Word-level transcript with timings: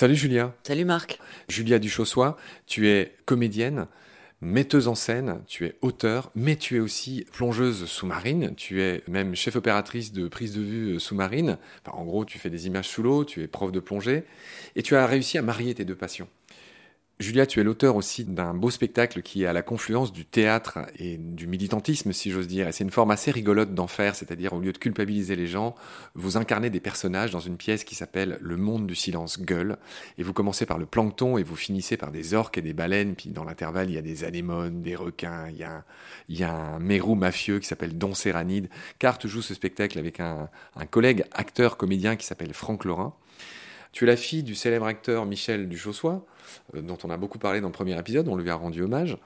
Salut 0.00 0.16
Julia. 0.16 0.54
Salut 0.62 0.86
Marc. 0.86 1.18
Julia 1.50 1.78
Duchossois, 1.78 2.38
tu 2.66 2.88
es 2.88 3.14
comédienne, 3.26 3.86
metteuse 4.40 4.88
en 4.88 4.94
scène, 4.94 5.42
tu 5.46 5.66
es 5.66 5.76
auteur, 5.82 6.30
mais 6.34 6.56
tu 6.56 6.76
es 6.76 6.80
aussi 6.80 7.26
plongeuse 7.32 7.84
sous-marine, 7.84 8.54
tu 8.56 8.80
es 8.80 9.02
même 9.08 9.34
chef 9.34 9.56
opératrice 9.56 10.12
de 10.14 10.26
prise 10.26 10.54
de 10.54 10.62
vue 10.62 11.00
sous-marine. 11.00 11.58
en 11.86 12.04
gros, 12.06 12.24
tu 12.24 12.38
fais 12.38 12.48
des 12.48 12.66
images 12.66 12.88
sous 12.88 13.02
l'eau, 13.02 13.26
tu 13.26 13.42
es 13.42 13.46
prof 13.46 13.72
de 13.72 13.80
plongée, 13.80 14.24
et 14.74 14.82
tu 14.82 14.96
as 14.96 15.06
réussi 15.06 15.36
à 15.36 15.42
marier 15.42 15.74
tes 15.74 15.84
deux 15.84 15.96
passions. 15.96 16.28
Julia, 17.20 17.44
tu 17.44 17.60
es 17.60 17.62
l'auteur 17.62 17.96
aussi 17.96 18.24
d'un 18.24 18.54
beau 18.54 18.70
spectacle 18.70 19.20
qui 19.20 19.42
est 19.42 19.46
à 19.46 19.52
la 19.52 19.60
confluence 19.60 20.10
du 20.10 20.24
théâtre 20.24 20.78
et 20.98 21.18
du 21.18 21.46
militantisme, 21.46 22.14
si 22.14 22.30
j'ose 22.30 22.48
dire. 22.48 22.66
Et 22.66 22.72
c'est 22.72 22.82
une 22.82 22.90
forme 22.90 23.10
assez 23.10 23.30
rigolote 23.30 23.74
d'en 23.74 23.88
faire, 23.88 24.14
c'est-à-dire 24.14 24.54
au 24.54 24.60
lieu 24.60 24.72
de 24.72 24.78
culpabiliser 24.78 25.36
les 25.36 25.46
gens, 25.46 25.74
vous 26.14 26.38
incarnez 26.38 26.70
des 26.70 26.80
personnages 26.80 27.30
dans 27.30 27.38
une 27.38 27.58
pièce 27.58 27.84
qui 27.84 27.94
s'appelle 27.94 28.38
Le 28.40 28.56
monde 28.56 28.86
du 28.86 28.94
silence 28.94 29.38
gueule. 29.38 29.76
Et 30.16 30.22
vous 30.22 30.32
commencez 30.32 30.64
par 30.64 30.78
le 30.78 30.86
plancton 30.86 31.36
et 31.36 31.42
vous 31.42 31.56
finissez 31.56 31.98
par 31.98 32.10
des 32.10 32.32
orques 32.32 32.56
et 32.56 32.62
des 32.62 32.72
baleines. 32.72 33.14
Puis 33.14 33.28
dans 33.28 33.44
l'intervalle, 33.44 33.90
il 33.90 33.96
y 33.96 33.98
a 33.98 34.02
des 34.02 34.24
anémones, 34.24 34.80
des 34.80 34.96
requins, 34.96 35.46
il 35.50 35.58
y 35.58 35.64
a 35.64 35.72
un, 35.72 35.84
il 36.30 36.38
y 36.38 36.42
a 36.42 36.54
un 36.54 36.78
mérou 36.78 37.16
mafieux 37.16 37.58
qui 37.58 37.66
s'appelle 37.66 37.98
Don 37.98 38.14
Séranide. 38.14 38.70
Carte 38.98 39.26
joue 39.26 39.42
ce 39.42 39.52
spectacle 39.52 39.98
avec 39.98 40.20
un, 40.20 40.48
un 40.74 40.86
collègue 40.86 41.24
acteur 41.32 41.76
comédien 41.76 42.16
qui 42.16 42.24
s'appelle 42.24 42.54
Franck 42.54 42.86
Laurin. 42.86 43.12
Tu 43.92 44.04
es 44.04 44.06
la 44.06 44.16
fille 44.16 44.42
du 44.42 44.54
célèbre 44.54 44.86
acteur 44.86 45.26
Michel 45.26 45.68
Duchossois, 45.68 46.24
euh, 46.74 46.80
dont 46.80 46.98
on 47.02 47.10
a 47.10 47.16
beaucoup 47.16 47.38
parlé 47.38 47.60
dans 47.60 47.66
le 47.66 47.72
premier 47.72 47.98
épisode, 47.98 48.28
on 48.28 48.36
lui 48.36 48.48
a 48.48 48.54
rendu 48.54 48.82
hommage. 48.82 49.16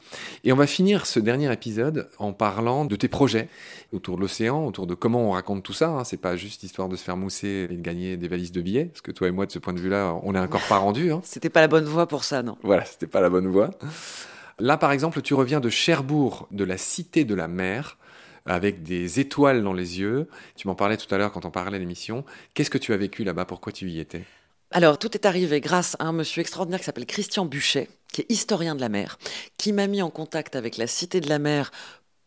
Et 0.43 0.53
on 0.53 0.57
va 0.57 0.67
finir 0.67 1.05
ce 1.05 1.21
dernier 1.21 1.53
épisode 1.53 2.09
en 2.19 2.33
parlant 2.33 2.87
de 2.87 2.97
tes 2.97 3.09
projets 3.09 3.49
autour 3.93 4.17
de 4.17 4.23
l'océan, 4.23 4.67
autour 4.67 4.87
de 4.87 4.95
comment 4.95 5.29
on 5.29 5.31
raconte 5.33 5.63
tout 5.63 5.75
ça. 5.75 5.91
Hein. 5.91 6.05
C'est 6.05 6.17
pas 6.17 6.37
juste 6.37 6.63
histoire 6.63 6.89
de 6.89 6.97
se 6.97 7.05
faire 7.05 7.17
mousser 7.17 7.69
et 7.71 7.77
de 7.77 7.83
gagner 7.83 8.17
des 8.17 8.29
valises 8.29 8.53
de 8.53 8.63
billets, 8.63 8.87
parce 8.87 9.03
que 9.03 9.13
toi 9.13 9.29
et 9.29 9.33
moi, 9.33 9.45
de 9.45 9.53
ce 9.53 9.59
point 9.59 9.75
de 9.75 9.81
vue-là, 9.81 10.19
on 10.23 10.33
n'est 10.33 10.39
encore 10.39 10.67
pas 10.67 10.79
rendu. 10.79 11.13
Hein. 11.13 11.21
C'était 11.25 11.51
pas 11.51 11.61
la 11.61 11.69
bonne 11.69 11.85
voie 11.85 12.07
pour 12.07 12.25
ça, 12.25 12.43
non 12.43 12.57
Voilà, 12.63 12.85
c'était 12.87 13.07
pas 13.07 13.21
la 13.21 13.29
bonne 13.29 13.49
voie. 13.49 13.71
Là, 14.59 14.77
par 14.79 14.93
exemple, 14.93 15.21
tu 15.21 15.35
reviens 15.35 15.61
de 15.61 15.69
Cherbourg, 15.69 16.49
de 16.53 16.65
la 16.65 16.79
Cité 16.79 17.25
de 17.25 17.35
la 17.35 17.49
Mer, 17.49 17.99
avec 18.47 18.83
des 18.83 19.21
étoiles 19.21 19.63
dans 19.63 19.73
les 19.73 20.01
yeux. 20.01 20.29
Tu 20.57 20.69
m'en 20.69 20.75
parlais 20.75 20.97
tout 20.97 21.13
à 21.15 21.19
l'heure 21.19 21.33
quand 21.33 21.45
on 21.45 21.51
parlait 21.51 21.79
de 21.79 21.83
l'émission. 21.83 22.25
Qu'est-ce 22.55 22.71
que 22.71 22.79
tu 22.79 22.93
as 22.93 22.97
vécu 22.97 23.25
là-bas? 23.25 23.45
Pourquoi 23.45 23.73
tu 23.73 23.89
y 23.91 23.99
étais? 24.01 24.25
Alors, 24.75 24.99
tout 24.99 25.15
est 25.15 25.25
arrivé 25.25 25.61
grâce 25.61 25.97
à 26.01 26.07
un 26.07 26.13
monsieur 26.13 26.41
extraordinaire 26.41 26.81
qui 26.81 26.87
s'appelle 26.87 27.07
Christian 27.07 27.45
Buchet, 27.45 27.89
qui 28.13 28.23
est 28.23 28.27
historien 28.29 28.75
de 28.75 28.81
la 28.81 28.89
mer, 28.89 29.21
qui 29.57 29.73
m'a 29.73 29.87
mis 29.87 30.03
en 30.03 30.11
contact 30.11 30.57
avec 30.57 30.79
la 30.79 30.89
Cité 30.89 31.21
de 31.21 31.29
la 31.29 31.39
mer 31.39 31.71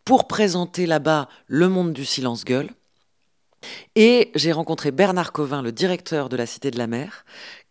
pour 0.05 0.27
présenter 0.27 0.85
là-bas 0.85 1.27
le 1.47 1.67
monde 1.67 1.91
du 1.91 2.05
silence-gueule. 2.05 2.69
Et 3.95 4.31
j'ai 4.33 4.53
rencontré 4.53 4.91
Bernard 4.91 5.33
Covin, 5.33 5.61
le 5.61 5.73
directeur 5.73 6.29
de 6.29 6.37
la 6.37 6.45
Cité 6.45 6.71
de 6.71 6.77
la 6.77 6.87
mer, 6.87 7.25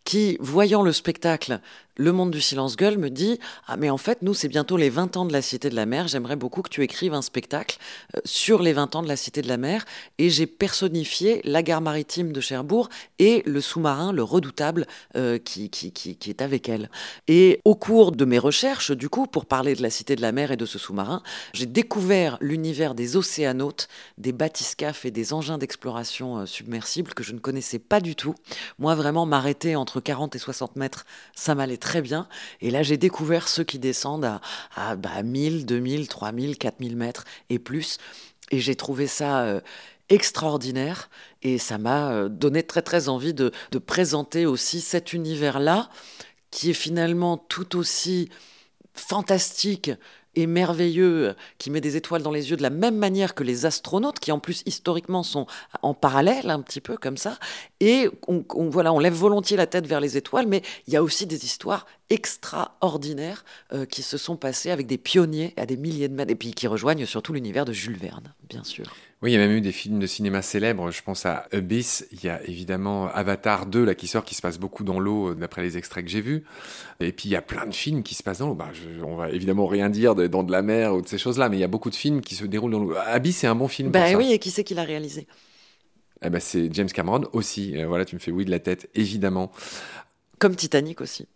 qui, 0.04 0.36
voyant 0.40 0.82
le 0.82 0.92
spectacle 0.92 1.60
le 1.96 2.12
monde 2.12 2.30
du 2.30 2.40
silence 2.40 2.76
gueule 2.76 2.98
me 2.98 3.10
dit 3.10 3.38
Ah, 3.66 3.76
mais 3.76 3.90
en 3.90 3.96
fait, 3.96 4.22
nous, 4.22 4.34
c'est 4.34 4.48
bientôt 4.48 4.76
les 4.76 4.90
20 4.90 5.16
ans 5.16 5.24
de 5.24 5.32
la 5.32 5.42
Cité 5.42 5.70
de 5.70 5.74
la 5.74 5.86
Mer. 5.86 6.08
J'aimerais 6.08 6.36
beaucoup 6.36 6.62
que 6.62 6.68
tu 6.68 6.82
écrives 6.82 7.14
un 7.14 7.22
spectacle 7.22 7.78
euh, 8.14 8.20
sur 8.24 8.62
les 8.62 8.72
20 8.72 8.96
ans 8.96 9.02
de 9.02 9.08
la 9.08 9.16
Cité 9.16 9.42
de 9.42 9.48
la 9.48 9.56
Mer. 9.56 9.84
Et 10.18 10.30
j'ai 10.30 10.46
personnifié 10.46 11.40
la 11.44 11.62
gare 11.62 11.80
maritime 11.80 12.32
de 12.32 12.40
Cherbourg 12.40 12.88
et 13.18 13.42
le 13.46 13.60
sous-marin, 13.60 14.12
le 14.12 14.22
redoutable, 14.22 14.86
euh, 15.16 15.38
qui, 15.38 15.70
qui, 15.70 15.92
qui, 15.92 16.16
qui, 16.16 16.30
est 16.30 16.42
avec 16.42 16.68
elle. 16.68 16.90
Et 17.28 17.60
au 17.64 17.74
cours 17.74 18.12
de 18.12 18.24
mes 18.24 18.38
recherches, 18.38 18.90
du 18.90 19.08
coup, 19.08 19.26
pour 19.26 19.46
parler 19.46 19.74
de 19.74 19.82
la 19.82 19.90
Cité 19.90 20.16
de 20.16 20.22
la 20.22 20.32
Mer 20.32 20.52
et 20.52 20.56
de 20.56 20.66
ce 20.66 20.78
sous-marin, 20.78 21.22
j'ai 21.54 21.66
découvert 21.66 22.36
l'univers 22.40 22.94
des 22.94 23.16
océanautes, 23.16 23.88
des 24.18 24.32
bathyscaphes 24.32 25.04
et 25.04 25.10
des 25.10 25.32
engins 25.32 25.58
d'exploration 25.58 26.38
euh, 26.38 26.46
submersibles 26.46 27.14
que 27.14 27.22
je 27.22 27.32
ne 27.32 27.38
connaissais 27.38 27.78
pas 27.78 28.00
du 28.00 28.16
tout. 28.16 28.34
Moi, 28.78 28.94
vraiment, 28.94 29.24
m'arrêter 29.24 29.76
entre 29.76 30.00
40 30.00 30.34
et 30.34 30.38
60 30.38 30.76
mètres, 30.76 31.06
ça 31.34 31.54
m'allait 31.54 31.76
très 31.86 32.02
bien. 32.02 32.26
Et 32.60 32.72
là, 32.72 32.82
j'ai 32.82 32.96
découvert 32.96 33.46
ceux 33.46 33.62
qui 33.62 33.78
descendent 33.78 34.24
à, 34.24 34.40
à 34.74 34.96
bah, 34.96 35.22
1000, 35.22 35.66
2000, 35.66 36.08
3000, 36.08 36.58
4000 36.58 36.96
mètres 36.96 37.24
et 37.48 37.60
plus. 37.60 37.98
Et 38.50 38.58
j'ai 38.58 38.74
trouvé 38.74 39.06
ça 39.06 39.44
euh, 39.44 39.60
extraordinaire. 40.08 41.08
Et 41.42 41.58
ça 41.58 41.78
m'a 41.78 42.10
euh, 42.10 42.28
donné 42.28 42.64
très, 42.64 42.82
très 42.82 43.08
envie 43.08 43.34
de, 43.34 43.52
de 43.70 43.78
présenter 43.78 44.46
aussi 44.46 44.80
cet 44.80 45.12
univers-là, 45.12 45.88
qui 46.50 46.70
est 46.70 46.74
finalement 46.74 47.36
tout 47.36 47.76
aussi 47.76 48.30
fantastique 48.92 49.92
et 50.36 50.46
merveilleux, 50.46 51.34
qui 51.58 51.70
met 51.70 51.80
des 51.80 51.96
étoiles 51.96 52.22
dans 52.22 52.30
les 52.30 52.50
yeux 52.50 52.56
de 52.56 52.62
la 52.62 52.70
même 52.70 52.96
manière 52.96 53.34
que 53.34 53.42
les 53.42 53.66
astronautes, 53.66 54.20
qui 54.20 54.30
en 54.30 54.38
plus 54.38 54.62
historiquement 54.66 55.22
sont 55.22 55.46
en 55.82 55.94
parallèle 55.94 56.50
un 56.50 56.60
petit 56.60 56.80
peu 56.80 56.96
comme 56.96 57.16
ça. 57.16 57.38
Et 57.80 58.08
on, 58.28 58.44
voilà, 58.68 58.92
on 58.92 58.98
lève 58.98 59.14
volontiers 59.14 59.56
la 59.56 59.66
tête 59.66 59.86
vers 59.86 60.00
les 60.00 60.16
étoiles, 60.16 60.46
mais 60.46 60.62
il 60.86 60.92
y 60.92 60.96
a 60.96 61.02
aussi 61.02 61.26
des 61.26 61.44
histoires 61.44 61.86
extraordinaires 62.10 63.44
euh, 63.72 63.84
qui 63.86 64.02
se 64.02 64.16
sont 64.16 64.36
passées 64.36 64.70
avec 64.70 64.86
des 64.86 64.98
pionniers 64.98 65.54
à 65.56 65.66
des 65.66 65.76
milliers 65.76 66.08
de 66.08 66.14
mètres, 66.14 66.30
et 66.30 66.36
puis 66.36 66.52
qui 66.52 66.66
rejoignent 66.66 67.06
surtout 67.06 67.32
l'univers 67.32 67.64
de 67.64 67.72
Jules 67.72 67.96
Verne, 67.96 68.32
bien 68.48 68.62
sûr. 68.62 68.94
Oui, 69.22 69.30
il 69.30 69.34
y 69.34 69.36
a 69.36 69.40
même 69.40 69.56
eu 69.56 69.62
des 69.62 69.72
films 69.72 69.98
de 69.98 70.06
cinéma 70.06 70.42
célèbres. 70.42 70.90
Je 70.90 71.02
pense 71.02 71.24
à 71.24 71.46
Abyss. 71.50 72.06
Il 72.12 72.22
y 72.22 72.28
a 72.28 72.42
évidemment 72.44 73.08
Avatar 73.08 73.64
2 73.64 73.82
là 73.84 73.94
qui 73.94 74.06
sort, 74.08 74.24
qui 74.24 74.34
se 74.34 74.42
passe 74.42 74.58
beaucoup 74.58 74.84
dans 74.84 75.00
l'eau, 75.00 75.30
euh, 75.30 75.34
d'après 75.34 75.62
les 75.62 75.78
extraits 75.78 76.04
que 76.04 76.10
j'ai 76.10 76.20
vus. 76.20 76.44
Et 77.00 77.12
puis 77.12 77.30
il 77.30 77.32
y 77.32 77.36
a 77.36 77.42
plein 77.42 77.66
de 77.66 77.74
films 77.74 78.02
qui 78.02 78.14
se 78.14 78.22
passent 78.22 78.38
dans 78.38 78.48
l'eau. 78.48 78.54
Bah, 78.54 78.70
on 79.02 79.16
va 79.16 79.30
évidemment 79.30 79.66
rien 79.66 79.88
dire 79.88 80.14
dans 80.14 80.42
de 80.42 80.52
la 80.52 80.60
mer 80.60 80.94
ou 80.94 81.00
de 81.00 81.08
ces 81.08 81.16
choses-là, 81.16 81.48
mais 81.48 81.56
il 81.56 81.60
y 81.60 81.64
a 81.64 81.68
beaucoup 81.68 81.90
de 81.90 81.94
films 81.94 82.20
qui 82.20 82.34
se 82.34 82.44
déroulent 82.44 82.72
dans 82.72 82.80
l'eau. 82.80 82.94
Abyss, 83.06 83.38
c'est 83.38 83.46
un 83.46 83.54
bon 83.54 83.68
film. 83.68 83.90
Bah 83.90 84.12
oui, 84.16 84.32
et 84.32 84.38
qui 84.38 84.50
c'est 84.50 84.64
qui 84.64 84.74
l'a 84.74 84.84
réalisé? 84.84 85.26
Eh 86.22 86.30
ben, 86.30 86.40
c'est 86.40 86.72
James 86.74 86.88
Cameron 86.88 87.24
aussi. 87.32 87.76
Euh, 87.76 87.86
voilà, 87.86 88.04
tu 88.04 88.16
me 88.16 88.20
fais 88.20 88.30
oui 88.30 88.44
de 88.44 88.50
la 88.50 88.58
tête, 88.58 88.88
évidemment. 88.94 89.50
Comme 90.38 90.56
Titanic 90.56 91.00
aussi. 91.00 91.26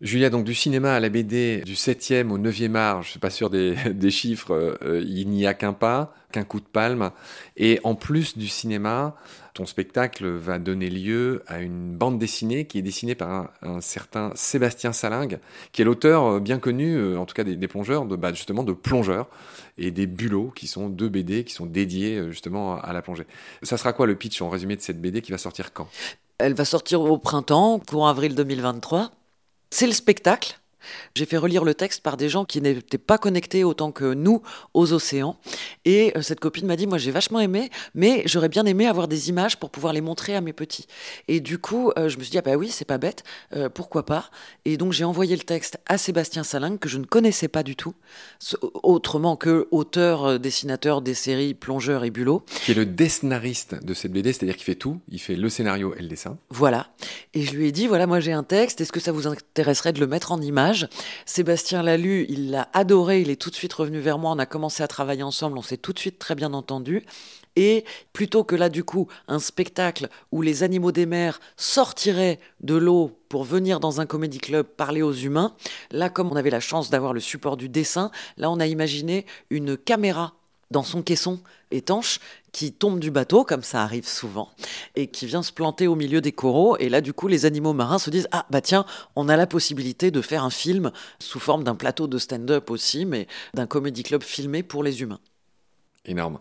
Julia, 0.00 0.30
donc 0.30 0.44
du 0.44 0.54
cinéma 0.54 0.94
à 0.94 1.00
la 1.00 1.10
BD, 1.10 1.60
du 1.60 1.74
7e 1.74 2.30
au 2.30 2.38
9e 2.38 2.74
art, 2.74 3.02
je 3.02 3.10
suis 3.10 3.18
pas 3.18 3.28
sûr 3.28 3.50
des, 3.50 4.10
chiffres, 4.10 4.78
euh, 4.82 5.04
il 5.06 5.28
n'y 5.28 5.46
a 5.46 5.52
qu'un 5.52 5.74
pas, 5.74 6.14
qu'un 6.32 6.42
coup 6.44 6.58
de 6.58 6.64
palme. 6.64 7.10
Et 7.58 7.80
en 7.84 7.94
plus 7.94 8.38
du 8.38 8.48
cinéma, 8.48 9.14
ton 9.52 9.66
spectacle 9.66 10.26
va 10.26 10.58
donner 10.58 10.88
lieu 10.88 11.42
à 11.46 11.60
une 11.60 11.94
bande 11.94 12.18
dessinée 12.18 12.64
qui 12.64 12.78
est 12.78 12.82
dessinée 12.82 13.14
par 13.14 13.50
un, 13.60 13.82
certain 13.82 14.32
Sébastien 14.36 14.94
Salingue, 14.94 15.38
qui 15.72 15.82
est 15.82 15.84
l'auteur 15.84 16.24
euh, 16.24 16.40
bien 16.40 16.58
connu, 16.58 16.96
euh, 16.96 17.18
en 17.18 17.26
tout 17.26 17.34
cas 17.34 17.44
des, 17.44 17.68
plongeurs, 17.68 18.06
de, 18.06 18.16
bah, 18.16 18.32
justement 18.32 18.62
de 18.62 18.72
plongeurs 18.72 19.28
et 19.76 19.90
des 19.90 20.06
bulots, 20.06 20.50
qui 20.56 20.66
sont 20.66 20.88
deux 20.88 21.10
BD 21.10 21.44
qui 21.44 21.52
sont 21.52 21.66
dédiés 21.66 22.30
justement 22.30 22.80
à 22.80 22.94
la 22.94 23.02
plongée. 23.02 23.26
Ça 23.62 23.76
sera 23.76 23.92
quoi 23.92 24.06
le 24.06 24.14
pitch 24.14 24.40
en 24.40 24.48
résumé 24.48 24.76
de 24.76 24.80
cette 24.80 25.00
BD 25.02 25.20
qui 25.20 25.30
va 25.30 25.38
sortir 25.38 25.74
quand? 25.74 25.88
Elle 26.38 26.54
va 26.54 26.64
sortir 26.64 27.02
au 27.02 27.18
printemps, 27.18 27.78
courant 27.86 28.08
avril 28.08 28.34
2023. 28.34 29.10
C'est 29.70 29.86
le 29.86 29.92
spectacle. 29.92 30.58
J'ai 31.14 31.26
fait 31.26 31.36
relire 31.36 31.64
le 31.64 31.74
texte 31.74 32.02
par 32.02 32.16
des 32.16 32.28
gens 32.28 32.44
qui 32.44 32.60
n'étaient 32.60 32.98
pas 32.98 33.18
connectés 33.18 33.64
autant 33.64 33.92
que 33.92 34.14
nous 34.14 34.42
aux 34.74 34.92
océans. 34.92 35.36
Et 35.84 36.12
euh, 36.16 36.22
cette 36.22 36.40
copine 36.40 36.66
m'a 36.66 36.76
dit, 36.76 36.86
moi 36.86 36.98
j'ai 36.98 37.10
vachement 37.10 37.40
aimé, 37.40 37.70
mais 37.94 38.22
j'aurais 38.26 38.48
bien 38.48 38.64
aimé 38.66 38.86
avoir 38.86 39.08
des 39.08 39.28
images 39.28 39.58
pour 39.58 39.70
pouvoir 39.70 39.92
les 39.92 40.00
montrer 40.00 40.36
à 40.36 40.40
mes 40.40 40.52
petits. 40.52 40.86
Et 41.28 41.40
du 41.40 41.58
coup, 41.58 41.90
euh, 41.96 42.08
je 42.08 42.18
me 42.18 42.22
suis 42.22 42.30
dit, 42.30 42.38
ah 42.38 42.42
bah 42.42 42.54
oui, 42.56 42.68
c'est 42.70 42.84
pas 42.84 42.98
bête, 42.98 43.24
euh, 43.54 43.68
pourquoi 43.68 44.04
pas. 44.06 44.30
Et 44.64 44.76
donc 44.76 44.92
j'ai 44.92 45.04
envoyé 45.04 45.36
le 45.36 45.42
texte 45.42 45.78
à 45.86 45.98
Sébastien 45.98 46.42
Salin, 46.42 46.76
que 46.76 46.88
je 46.88 46.98
ne 46.98 47.04
connaissais 47.04 47.48
pas 47.48 47.62
du 47.62 47.76
tout, 47.76 47.94
autrement 48.82 49.36
que 49.36 49.68
auteur, 49.70 50.38
dessinateur 50.38 51.02
des 51.02 51.14
séries 51.14 51.54
Plongeur 51.54 52.04
et 52.04 52.10
Bulot. 52.10 52.44
Qui 52.64 52.72
est 52.72 52.74
le 52.74 52.86
dessinariste 52.86 53.84
de 53.84 53.94
cette 53.94 54.12
BD, 54.12 54.32
c'est-à-dire 54.32 54.56
qu'il 54.56 54.64
fait 54.64 54.74
tout, 54.74 55.00
il 55.08 55.20
fait 55.20 55.36
le 55.36 55.48
scénario 55.48 55.94
et 55.96 56.02
le 56.02 56.08
dessin. 56.08 56.38
Voilà. 56.50 56.88
Et 57.34 57.42
je 57.42 57.52
lui 57.54 57.66
ai 57.66 57.72
dit, 57.72 57.86
voilà, 57.86 58.06
moi 58.06 58.20
j'ai 58.20 58.32
un 58.32 58.42
texte, 58.42 58.80
est-ce 58.80 58.92
que 58.92 59.00
ça 59.00 59.12
vous 59.12 59.26
intéresserait 59.26 59.92
de 59.92 60.00
le 60.00 60.06
mettre 60.06 60.32
en 60.32 60.40
image? 60.40 60.69
Sébastien 61.26 61.82
l'a 61.82 61.96
lu, 61.96 62.26
il 62.28 62.50
l'a 62.50 62.68
adoré, 62.72 63.20
il 63.20 63.30
est 63.30 63.40
tout 63.40 63.50
de 63.50 63.54
suite 63.54 63.72
revenu 63.72 64.00
vers 64.00 64.18
moi, 64.18 64.32
on 64.32 64.38
a 64.38 64.46
commencé 64.46 64.82
à 64.82 64.88
travailler 64.88 65.22
ensemble, 65.22 65.58
on 65.58 65.62
s'est 65.62 65.76
tout 65.76 65.92
de 65.92 65.98
suite 65.98 66.18
très 66.18 66.34
bien 66.34 66.52
entendu. 66.52 67.04
Et 67.56 67.84
plutôt 68.12 68.44
que 68.44 68.54
là, 68.54 68.68
du 68.68 68.84
coup, 68.84 69.08
un 69.26 69.38
spectacle 69.38 70.08
où 70.30 70.40
les 70.40 70.62
animaux 70.62 70.92
des 70.92 71.06
mers 71.06 71.40
sortiraient 71.56 72.38
de 72.60 72.74
l'eau 72.74 73.18
pour 73.28 73.44
venir 73.44 73.80
dans 73.80 74.00
un 74.00 74.06
comédie 74.06 74.38
club 74.38 74.66
parler 74.66 75.02
aux 75.02 75.12
humains, 75.12 75.54
là, 75.90 76.10
comme 76.10 76.30
on 76.30 76.36
avait 76.36 76.50
la 76.50 76.60
chance 76.60 76.90
d'avoir 76.90 77.12
le 77.12 77.20
support 77.20 77.56
du 77.56 77.68
dessin, 77.68 78.10
là, 78.36 78.50
on 78.50 78.60
a 78.60 78.66
imaginé 78.66 79.26
une 79.50 79.76
caméra 79.76 80.34
dans 80.70 80.82
son 80.82 81.02
caisson 81.02 81.40
étanche 81.70 82.20
qui 82.52 82.72
tombe 82.72 82.98
du 82.98 83.10
bateau, 83.10 83.44
comme 83.44 83.62
ça 83.62 83.82
arrive 83.82 84.06
souvent, 84.06 84.50
et 84.96 85.06
qui 85.06 85.26
vient 85.26 85.42
se 85.42 85.52
planter 85.52 85.86
au 85.86 85.94
milieu 85.94 86.20
des 86.20 86.32
coraux. 86.32 86.76
Et 86.78 86.88
là, 86.88 87.00
du 87.00 87.12
coup, 87.12 87.28
les 87.28 87.46
animaux 87.46 87.72
marins 87.72 87.98
se 87.98 88.10
disent 88.10 88.28
Ah, 88.32 88.46
bah 88.50 88.60
tiens, 88.60 88.84
on 89.16 89.28
a 89.28 89.36
la 89.36 89.46
possibilité 89.46 90.10
de 90.10 90.20
faire 90.20 90.44
un 90.44 90.50
film 90.50 90.90
sous 91.18 91.40
forme 91.40 91.64
d'un 91.64 91.74
plateau 91.74 92.06
de 92.06 92.18
stand-up 92.18 92.70
aussi, 92.70 93.04
mais 93.04 93.26
d'un 93.54 93.66
comédie 93.66 94.02
club 94.02 94.22
filmé 94.22 94.62
pour 94.62 94.82
les 94.82 95.02
humains. 95.02 95.20
Énorme. 96.06 96.38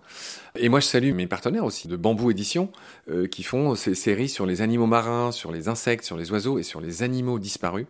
Et 0.55 0.69
moi, 0.69 0.79
je 0.79 0.85
salue 0.85 1.13
mes 1.13 1.27
partenaires 1.27 1.65
aussi 1.65 1.89
de 1.89 1.97
Bambou 1.97 2.31
Édition 2.31 2.71
euh, 3.09 3.27
qui 3.27 3.43
font 3.43 3.75
ces 3.75 3.93
séries 3.93 4.29
sur 4.29 4.45
les 4.45 4.61
animaux 4.61 4.85
marins, 4.85 5.33
sur 5.33 5.51
les 5.51 5.67
insectes, 5.67 6.05
sur 6.05 6.15
les 6.15 6.31
oiseaux 6.31 6.59
et 6.59 6.63
sur 6.63 6.79
les 6.79 7.03
animaux 7.03 7.39
disparus. 7.39 7.85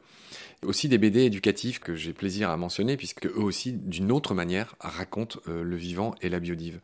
Aussi 0.65 0.89
des 0.89 0.97
BD 0.97 1.21
éducatifs 1.21 1.79
que 1.79 1.95
j'ai 1.95 2.13
plaisir 2.13 2.50
à 2.50 2.57
mentionner, 2.57 2.97
puisque 2.97 3.25
eux 3.27 3.41
aussi, 3.41 3.73
d'une 3.73 4.11
autre 4.11 4.33
manière, 4.33 4.75
racontent 4.79 5.39
euh, 5.47 5.63
le 5.63 5.75
vivant 5.75 6.15
et 6.21 6.29
la 6.29 6.39
biodive. 6.39 6.79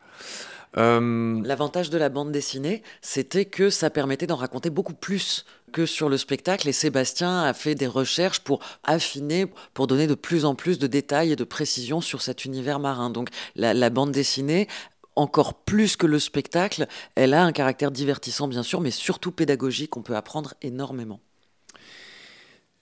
Euh, 0.77 1.41
L'avantage 1.43 1.89
de 1.89 1.97
la 1.97 2.09
bande 2.09 2.31
dessinée, 2.31 2.83
c'était 3.01 3.45
que 3.45 3.69
ça 3.69 3.89
permettait 3.89 4.27
d'en 4.27 4.35
raconter 4.35 4.69
beaucoup 4.69 4.93
plus 4.93 5.45
que 5.73 5.85
sur 5.85 6.07
le 6.07 6.17
spectacle. 6.17 6.67
Et 6.69 6.73
Sébastien 6.73 7.43
a 7.43 7.53
fait 7.53 7.75
des 7.75 7.87
recherches 7.87 8.39
pour 8.39 8.59
affiner, 8.83 9.45
pour 9.73 9.87
donner 9.87 10.07
de 10.07 10.15
plus 10.15 10.45
en 10.45 10.55
plus 10.55 10.79
de 10.79 10.87
détails 10.87 11.33
et 11.33 11.35
de 11.35 11.43
précisions 11.43 12.01
sur 12.01 12.21
cet 12.21 12.45
univers 12.45 12.79
marin. 12.79 13.09
Donc 13.09 13.29
la 13.55 13.89
bande 13.89 14.11
dessinée 14.11 14.67
encore 15.15 15.53
plus 15.53 15.95
que 15.95 16.07
le 16.07 16.19
spectacle, 16.19 16.87
elle 17.15 17.33
a 17.33 17.43
un 17.43 17.51
caractère 17.51 17.91
divertissant 17.91 18.47
bien 18.47 18.63
sûr, 18.63 18.81
mais 18.81 18.91
surtout 18.91 19.31
pédagogique, 19.31 19.95
on 19.97 20.01
peut 20.01 20.15
apprendre 20.15 20.53
énormément. 20.61 21.19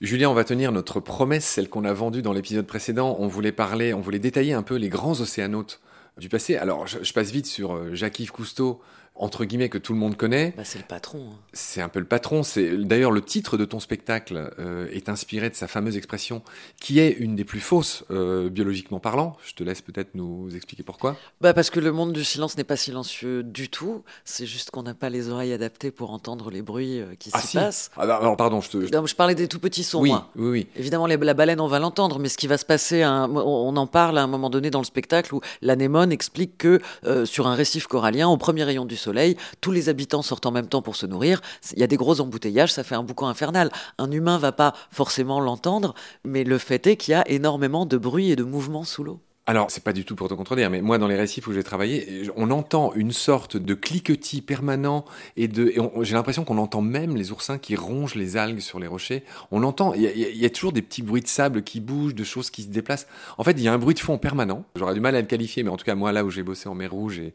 Julien, 0.01 0.29
on 0.29 0.33
va 0.33 0.43
tenir 0.43 0.71
notre 0.71 0.99
promesse, 0.99 1.45
celle 1.45 1.69
qu'on 1.69 1.85
a 1.85 1.93
vendue 1.93 2.21
dans 2.21 2.33
l'épisode 2.33 2.67
précédent. 2.67 3.15
On 3.19 3.27
voulait 3.27 3.51
parler, 3.51 3.93
on 3.93 4.01
voulait 4.01 4.19
détailler 4.19 4.53
un 4.53 4.63
peu 4.63 4.75
les 4.75 4.89
grands 4.89 5.19
océanautes 5.21 5.79
du 6.17 6.29
passé. 6.29 6.57
Alors, 6.57 6.87
je, 6.87 7.13
passe 7.13 7.31
vite 7.31 7.45
sur 7.45 7.73
euh, 7.73 7.93
Jacques-Yves 7.93 8.31
Cousteau, 8.31 8.81
entre 9.15 9.45
guillemets 9.45 9.69
que 9.69 9.77
tout 9.77 9.93
le 9.93 9.99
monde 9.99 10.17
connaît. 10.17 10.53
Bah, 10.57 10.63
c'est 10.65 10.79
le 10.79 10.85
patron. 10.85 11.19
Hein. 11.31 11.39
C'est 11.53 11.81
un 11.81 11.89
peu 11.89 11.99
le 11.99 12.05
patron. 12.05 12.41
C'est 12.41 12.77
d'ailleurs 12.77 13.11
le 13.11 13.21
titre 13.21 13.57
de 13.57 13.65
ton 13.65 13.79
spectacle 13.79 14.51
euh, 14.59 14.87
est 14.91 15.07
inspiré 15.07 15.49
de 15.49 15.55
sa 15.55 15.67
fameuse 15.67 15.97
expression, 15.97 16.41
qui 16.79 16.99
est 16.99 17.11
une 17.11 17.35
des 17.35 17.43
plus 17.43 17.59
fausses 17.59 18.03
euh, 18.09 18.49
biologiquement 18.49 18.99
parlant. 18.99 19.37
Je 19.45 19.53
te 19.53 19.63
laisse 19.63 19.81
peut-être 19.81 20.15
nous 20.15 20.55
expliquer 20.55 20.83
pourquoi. 20.83 21.15
Bah 21.41 21.53
parce 21.53 21.69
que 21.69 21.79
le 21.79 21.91
monde 21.91 22.11
du 22.11 22.23
silence 22.23 22.57
n'est 22.57 22.63
pas 22.63 22.75
silencieux 22.75 23.43
du 23.43 23.69
tout. 23.69 24.03
C'est 24.25 24.47
juste 24.47 24.71
qu'on 24.71 24.83
n'a 24.83 24.95
pas 24.95 25.09
les 25.09 25.29
oreilles 25.29 25.53
adaptées 25.53 25.91
pour 25.91 26.11
entendre 26.11 26.49
les 26.49 26.63
bruits 26.63 26.99
euh, 26.99 27.13
qui 27.19 27.29
ah, 27.33 27.41
s'y 27.41 27.57
passent. 27.57 27.91
Ah, 27.97 28.07
bah, 28.07 28.17
alors 28.17 28.35
pardon, 28.35 28.61
je 28.61 28.69
te. 28.69 29.05
je 29.05 29.15
parlais 29.15 29.35
des 29.35 29.47
tout 29.47 29.59
petits 29.59 29.83
sons. 29.83 30.01
Oui, 30.01 30.09
moi. 30.09 30.31
oui, 30.35 30.49
oui. 30.49 30.67
Évidemment, 30.75 31.05
la 31.05 31.33
baleine, 31.33 31.61
on 31.61 31.67
va 31.67 31.77
l'entendre, 31.77 32.17
mais 32.17 32.29
ce 32.29 32.37
qui 32.37 32.47
va 32.47 32.57
se 32.57 32.65
passer, 32.65 33.05
on 33.05 33.77
en 33.77 33.87
parle 33.87 34.17
à 34.17 34.23
un 34.23 34.27
moment 34.27 34.49
donné 34.49 34.71
dans 34.71 34.79
le 34.79 34.85
spectacle 34.85 35.35
où 35.35 35.41
l'anémone 35.61 36.11
explique 36.11 36.57
que 36.57 36.81
sur 37.25 37.47
un 37.47 37.53
récif 37.53 37.85
corallien, 37.87 38.27
au 38.27 38.37
premier 38.37 38.63
rayon 38.63 38.85
du 38.85 38.97
soleil, 39.03 39.37
tous 39.61 39.71
les 39.71 39.89
habitants 39.89 40.21
sortent 40.21 40.45
en 40.45 40.51
même 40.51 40.67
temps 40.67 40.81
pour 40.81 40.95
se 40.95 41.05
nourrir, 41.05 41.41
il 41.73 41.79
y 41.79 41.83
a 41.83 41.87
des 41.87 41.97
gros 41.97 42.21
embouteillages, 42.21 42.73
ça 42.73 42.83
fait 42.83 42.95
un 42.95 43.03
boucan 43.03 43.27
infernal. 43.27 43.71
Un 43.97 44.11
humain 44.11 44.37
va 44.37 44.51
pas 44.51 44.73
forcément 44.91 45.39
l'entendre, 45.39 45.93
mais 46.23 46.43
le 46.43 46.57
fait 46.57 46.87
est 46.87 46.95
qu'il 46.95 47.11
y 47.11 47.15
a 47.15 47.27
énormément 47.29 47.85
de 47.85 47.97
bruit 47.97 48.31
et 48.31 48.35
de 48.35 48.43
mouvement 48.43 48.83
sous 48.83 49.03
l'eau. 49.03 49.19
Alors, 49.45 49.69
c'est 49.69 49.83
pas 49.83 49.91
du 49.91 50.05
tout 50.05 50.15
pour 50.15 50.29
te 50.29 50.33
contredire, 50.33 50.69
mais 50.69 50.81
moi, 50.81 50.97
dans 50.97 51.07
les 51.07 51.17
récifs 51.17 51.47
où 51.47 51.53
j'ai 51.53 51.63
travaillé, 51.63 52.31
on 52.37 52.49
entend 52.49 52.93
une 52.93 53.11
sorte 53.11 53.57
de 53.57 53.73
cliquetis 53.73 54.41
permanent 54.41 55.03
et 55.35 55.49
j'ai 55.53 56.13
l'impression 56.13 56.45
qu'on 56.45 56.57
entend 56.57 56.81
même 56.81 57.17
les 57.17 57.33
oursins 57.33 57.57
qui 57.57 57.75
rongent 57.75 58.15
les 58.15 58.37
algues 58.37 58.61
sur 58.61 58.79
les 58.79 58.87
rochers. 58.87 59.25
On 59.51 59.63
entend, 59.63 59.93
il 59.95 60.03
y, 60.03 60.45
a 60.45 60.49
toujours 60.49 60.71
des 60.71 60.81
petits 60.81 61.01
bruits 61.01 61.21
de 61.21 61.27
sable 61.27 61.61
qui 61.63 61.81
bougent, 61.81 62.15
de 62.15 62.23
choses 62.23 62.51
qui 62.51 62.63
se 62.63 62.69
déplacent. 62.69 63.05
En 63.37 63.43
fait, 63.43 63.51
il 63.51 63.63
y 63.63 63.67
a 63.67 63.73
un 63.73 63.77
bruit 63.77 63.95
de 63.95 63.99
fond 63.99 64.17
permanent. 64.17 64.63
J'aurais 64.77 64.93
du 64.93 65.01
mal 65.01 65.13
à 65.13 65.19
le 65.19 65.27
qualifier, 65.27 65.63
mais 65.63 65.71
en 65.71 65.75
tout 65.75 65.85
cas, 65.85 65.95
moi, 65.95 66.13
là 66.13 66.23
où 66.23 66.29
j'ai 66.29 66.43
bossé 66.43 66.69
en 66.69 66.75
mer 66.75 66.91
Rouge 66.91 67.19
et, 67.19 67.33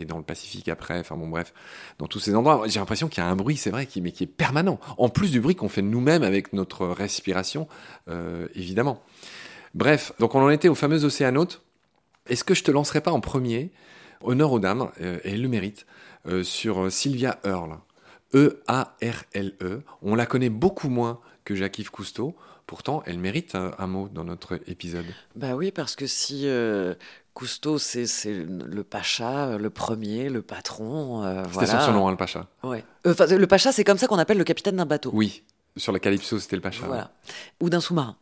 et 0.00 0.04
dans 0.04 0.18
le 0.18 0.24
Pacifique 0.24 0.68
après, 0.68 0.98
enfin 0.98 1.16
bon 1.16 1.28
bref, 1.28 1.52
dans 1.98 2.06
tous 2.06 2.20
ces 2.20 2.34
endroits, 2.34 2.62
j'ai 2.66 2.80
l'impression 2.80 3.08
qu'il 3.08 3.22
y 3.22 3.26
a 3.26 3.28
un 3.28 3.36
bruit, 3.36 3.56
c'est 3.56 3.70
vrai, 3.70 3.86
qui, 3.86 4.00
mais 4.00 4.12
qui 4.12 4.24
est 4.24 4.28
permanent, 4.28 4.80
en 4.98 5.08
plus 5.08 5.30
du 5.30 5.40
bruit 5.40 5.54
qu'on 5.54 5.68
fait 5.68 5.82
nous-mêmes 5.82 6.22
avec 6.22 6.52
notre 6.52 6.86
respiration, 6.86 7.68
euh, 8.08 8.48
évidemment. 8.54 9.02
Bref, 9.74 10.12
donc 10.18 10.34
on 10.34 10.42
en 10.42 10.50
était 10.50 10.68
au 10.68 10.74
fameux 10.74 11.04
océanote. 11.04 11.62
Est-ce 12.26 12.44
que 12.44 12.54
je 12.54 12.64
te 12.64 12.70
lancerai 12.70 13.00
pas 13.00 13.12
en 13.12 13.20
premier, 13.20 13.70
honneur 14.22 14.52
aux 14.52 14.58
dames, 14.58 14.90
euh, 15.00 15.18
et 15.24 15.36
le 15.36 15.48
mérite, 15.48 15.86
euh, 16.26 16.42
sur 16.42 16.90
Sylvia 16.90 17.38
Earle 17.44 17.78
E-A-R-L-E. 18.34 19.54
-E. 19.60 19.82
On 20.02 20.14
la 20.14 20.26
connaît 20.26 20.50
beaucoup 20.50 20.88
moins 20.88 21.20
que 21.44 21.54
Jacques-Yves 21.54 21.90
Cousteau. 21.90 22.36
Pourtant, 22.66 23.02
elle 23.06 23.18
mérite 23.18 23.56
un, 23.56 23.86
mot 23.88 24.08
dans 24.08 24.22
notre 24.22 24.60
épisode. 24.68 25.06
Bah 25.34 25.56
oui, 25.56 25.72
parce 25.72 25.96
que 25.96 26.06
si 26.06 26.46
Cousteau, 27.34 27.78
c'est 27.78 28.06
le 28.26 28.82
pacha, 28.82 29.56
le 29.56 29.70
premier, 29.70 30.28
le 30.28 30.42
patron. 30.42 31.24
Euh, 31.24 31.44
c'était 31.52 31.66
son 31.66 31.80
surnom, 31.80 32.08
hein, 32.08 32.10
le 32.10 32.16
pacha. 32.16 32.46
Ouais. 32.62 32.84
Euh, 33.06 33.14
le 33.38 33.46
pacha, 33.46 33.72
c'est 33.72 33.84
comme 33.84 33.98
ça 33.98 34.08
qu'on 34.08 34.18
appelle 34.18 34.38
le 34.38 34.44
capitaine 34.44 34.76
d'un 34.76 34.86
bateau. 34.86 35.10
Oui, 35.12 35.44
sur 35.76 35.92
le 35.92 36.00
Calypso, 36.00 36.38
c'était 36.38 36.56
le 36.56 36.62
pacha. 36.62 36.86
Voilà. 36.86 37.12
Ou 37.60 37.70
d'un 37.70 37.80
sous-marin. 37.80 38.16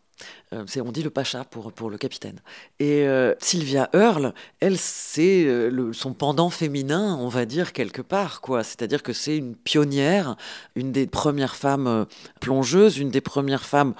Euh, 0.52 0.64
on 0.84 0.90
dit 0.90 1.02
le 1.02 1.10
pacha 1.10 1.44
pour, 1.44 1.72
pour 1.72 1.90
le 1.90 1.96
capitaine. 1.96 2.40
Et 2.80 3.06
Sylvia 3.38 3.88
Earle, 3.94 4.34
elle, 4.60 4.76
c'est 4.76 5.46
son 5.92 6.12
pendant 6.12 6.50
féminin, 6.50 7.16
on 7.20 7.28
va 7.28 7.46
dire, 7.46 7.72
quelque 7.72 8.02
part. 8.02 8.40
quoi. 8.40 8.62
C'est-à-dire 8.64 9.02
que 9.02 9.12
c'est 9.12 9.36
une 9.36 9.54
pionnière, 9.54 10.36
une 10.74 10.92
des 10.92 11.06
premières 11.06 11.54
femmes 11.54 12.06
plongeuses, 12.40 12.98
une 12.98 13.10
des 13.10 13.20
premières 13.20 13.64
femmes 13.64 13.94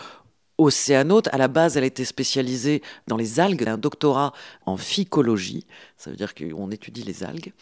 océanote. 0.58 1.28
À 1.32 1.38
la 1.38 1.48
base, 1.48 1.76
elle 1.76 1.84
était 1.84 2.04
spécialisée 2.04 2.82
dans 3.06 3.16
les 3.16 3.40
algues, 3.40 3.62
elle 3.62 3.68
un 3.68 3.78
doctorat 3.78 4.32
en 4.66 4.76
phycologie, 4.76 5.66
ça 5.96 6.10
veut 6.10 6.16
dire 6.16 6.34
qu'on 6.34 6.70
étudie 6.70 7.02
les 7.02 7.24
algues. 7.24 7.52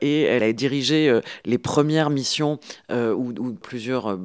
Et 0.00 0.22
elle 0.22 0.42
a 0.42 0.52
dirigé 0.52 1.08
euh, 1.08 1.20
les 1.44 1.58
premières 1.58 2.10
missions, 2.10 2.58
euh, 2.90 3.14
ou, 3.14 3.54
plusieurs, 3.54 4.10
euh, 4.10 4.18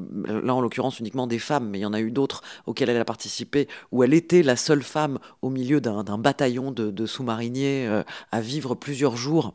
là 0.43 0.53
en 0.55 0.61
l'occurrence 0.61 0.99
uniquement 0.99 1.27
des 1.27 1.39
femmes, 1.39 1.69
mais 1.69 1.79
il 1.79 1.81
y 1.81 1.85
en 1.85 1.93
a 1.93 2.01
eu 2.01 2.11
d'autres 2.11 2.41
auxquelles 2.65 2.89
elle 2.89 2.99
a 2.99 3.05
participé, 3.05 3.67
où 3.91 4.03
elle 4.03 4.13
était 4.13 4.43
la 4.43 4.55
seule 4.55 4.83
femme 4.83 5.19
au 5.41 5.49
milieu 5.49 5.81
d'un 5.81 6.17
bataillon 6.17 6.71
de, 6.71 7.05
sous-mariniers 7.05 8.01
à 8.31 8.41
vivre 8.41 8.75
plusieurs 8.75 9.15
jours 9.15 9.53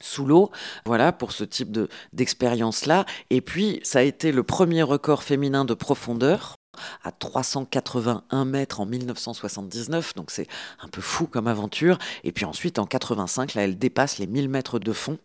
sous 0.00 0.24
l'eau, 0.24 0.50
voilà, 0.86 1.12
pour 1.12 1.32
ce 1.32 1.44
type 1.44 1.78
d'expérience-là. 2.12 3.04
Et 3.28 3.40
puis, 3.40 3.80
ça 3.82 3.98
a 3.98 4.02
été 4.02 4.32
le 4.32 4.42
premier 4.42 4.82
record 4.82 5.22
féminin 5.22 5.64
de 5.64 5.74
profondeur 5.74 6.56
à 7.02 7.12
381 7.12 8.44
mètres 8.44 8.80
en 8.80 8.86
1979, 8.86 10.14
donc 10.14 10.30
c'est 10.30 10.46
un 10.82 10.88
peu 10.88 11.00
fou 11.00 11.26
comme 11.26 11.46
aventure. 11.46 11.98
Et 12.24 12.32
puis 12.32 12.44
ensuite, 12.44 12.78
en 12.78 12.86
85, 12.86 13.54
là, 13.54 13.62
elle 13.62 13.78
dépasse 13.78 14.18
les 14.18 14.26
1000 14.26 14.48
mètres 14.48 14.78
de 14.78 14.92
fond. 14.92 15.18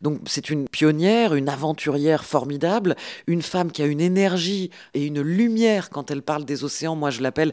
Donc 0.00 0.20
c'est 0.26 0.50
une 0.50 0.68
pionnière, 0.68 1.34
une 1.34 1.48
aventurière 1.48 2.24
formidable, 2.24 2.96
une 3.26 3.42
femme 3.42 3.72
qui 3.72 3.82
a 3.82 3.86
une 3.86 4.00
énergie 4.00 4.70
et 4.94 5.04
une 5.04 5.20
lumière 5.20 5.90
quand 5.90 6.10
elle 6.10 6.22
parle 6.22 6.44
des 6.44 6.64
océans. 6.64 6.96
Moi, 6.96 7.10
je 7.10 7.22
l'appelle, 7.22 7.52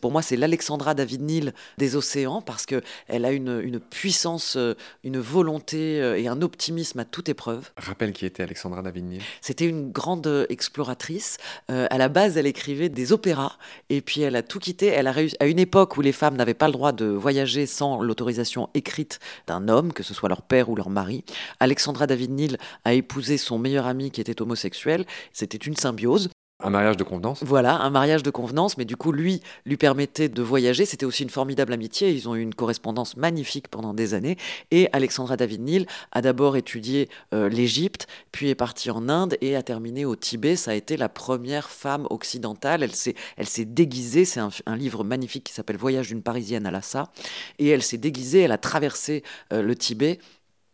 pour 0.00 0.12
moi, 0.12 0.22
c'est 0.22 0.36
l'Alexandra 0.36 0.94
David 0.94 1.22
Neal 1.22 1.54
des 1.78 1.96
océans 1.96 2.42
parce 2.42 2.66
que 2.66 2.82
elle 3.06 3.24
a 3.24 3.32
une, 3.32 3.60
une 3.62 3.80
puissance, 3.80 4.56
euh, 4.56 4.74
une 5.04 5.18
volonté 5.18 6.00
euh, 6.00 6.18
et 6.18 6.28
un 6.28 6.42
optimisme 6.42 6.98
à 6.98 7.04
toute 7.04 7.28
épreuve. 7.28 7.70
Rappelle 7.76 8.12
qui 8.12 8.26
était 8.26 8.42
Alexandra 8.42 8.82
David 8.82 9.04
Neal? 9.04 9.22
C'était 9.40 9.66
une 9.66 9.90
grande 9.90 10.46
exploratrice. 10.48 11.38
Euh, 11.70 11.86
à 11.90 11.98
la 11.98 12.08
base, 12.08 12.36
elle 12.36 12.46
des 12.74 13.12
opéras 13.12 13.56
et 13.90 14.00
puis 14.00 14.20
elle 14.20 14.36
a 14.36 14.42
tout 14.42 14.58
quitté. 14.58 14.86
Elle 14.86 15.06
a 15.06 15.12
réussi 15.12 15.36
à 15.40 15.46
une 15.46 15.58
époque 15.58 15.96
où 15.96 16.00
les 16.00 16.12
femmes 16.12 16.36
n'avaient 16.36 16.54
pas 16.54 16.66
le 16.66 16.72
droit 16.72 16.92
de 16.92 17.06
voyager 17.06 17.66
sans 17.66 18.02
l'autorisation 18.02 18.68
écrite 18.74 19.18
d'un 19.46 19.68
homme, 19.68 19.92
que 19.92 20.02
ce 20.02 20.14
soit 20.14 20.28
leur 20.28 20.42
père 20.42 20.68
ou 20.68 20.76
leur 20.76 20.90
mari. 20.90 21.24
Alexandra 21.60 22.06
David 22.06 22.30
Neal 22.30 22.58
a 22.84 22.94
épousé 22.94 23.38
son 23.38 23.58
meilleur 23.58 23.86
ami 23.86 24.10
qui 24.10 24.20
était 24.20 24.40
homosexuel. 24.42 25.04
C'était 25.32 25.58
une 25.58 25.76
symbiose. 25.76 26.30
Un 26.60 26.70
mariage 26.70 26.96
de 26.96 27.04
convenance 27.04 27.44
Voilà, 27.44 27.76
un 27.76 27.90
mariage 27.90 28.24
de 28.24 28.30
convenance, 28.30 28.78
mais 28.78 28.84
du 28.84 28.96
coup, 28.96 29.12
lui 29.12 29.42
lui 29.64 29.76
permettait 29.76 30.28
de 30.28 30.42
voyager. 30.42 30.86
C'était 30.86 31.06
aussi 31.06 31.22
une 31.22 31.30
formidable 31.30 31.72
amitié. 31.72 32.10
Ils 32.10 32.28
ont 32.28 32.34
eu 32.34 32.40
une 32.40 32.54
correspondance 32.54 33.16
magnifique 33.16 33.68
pendant 33.68 33.94
des 33.94 34.12
années. 34.12 34.36
Et 34.72 34.88
Alexandra 34.92 35.36
David 35.36 35.60
Neal 35.60 35.86
a 36.10 36.20
d'abord 36.20 36.56
étudié 36.56 37.08
euh, 37.32 37.48
l'Égypte, 37.48 38.08
puis 38.32 38.48
est 38.48 38.56
partie 38.56 38.90
en 38.90 39.08
Inde 39.08 39.36
et 39.40 39.54
a 39.54 39.62
terminé 39.62 40.04
au 40.04 40.16
Tibet. 40.16 40.56
Ça 40.56 40.72
a 40.72 40.74
été 40.74 40.96
la 40.96 41.08
première 41.08 41.70
femme 41.70 42.08
occidentale. 42.10 42.82
Elle 42.82 42.94
s'est, 42.94 43.14
elle 43.36 43.46
s'est 43.46 43.64
déguisée. 43.64 44.24
C'est 44.24 44.40
un, 44.40 44.76
livre 44.76 45.04
magnifique 45.04 45.44
qui 45.44 45.52
s'appelle 45.52 45.76
Voyage 45.76 46.08
d'une 46.08 46.22
Parisienne 46.22 46.66
à 46.66 46.72
Lhasa. 46.72 47.12
Et 47.60 47.68
elle 47.68 47.84
s'est 47.84 47.98
déguisée, 47.98 48.40
elle 48.40 48.52
a 48.52 48.58
traversé 48.58 49.22
euh, 49.52 49.62
le 49.62 49.76
Tibet 49.76 50.18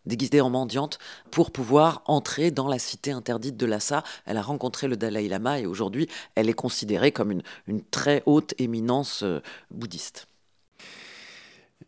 déguisée 0.06 0.40
en 0.40 0.50
mendiante 0.50 0.98
pour 1.30 1.50
pouvoir 1.50 2.02
entrer 2.06 2.50
dans 2.50 2.68
la 2.68 2.78
cité 2.78 3.12
interdite 3.12 3.56
de 3.56 3.66
Lhasa. 3.66 4.02
Elle 4.26 4.36
a 4.36 4.42
rencontré 4.42 4.88
le 4.88 4.96
Dalai 4.96 5.28
Lama 5.28 5.60
et 5.60 5.66
aujourd'hui, 5.66 6.08
elle 6.34 6.48
est 6.48 6.54
considérée 6.54 7.12
comme 7.12 7.30
une, 7.30 7.42
une 7.66 7.82
très 7.82 8.22
haute 8.26 8.54
éminence 8.58 9.22
euh, 9.22 9.40
bouddhiste. 9.70 10.26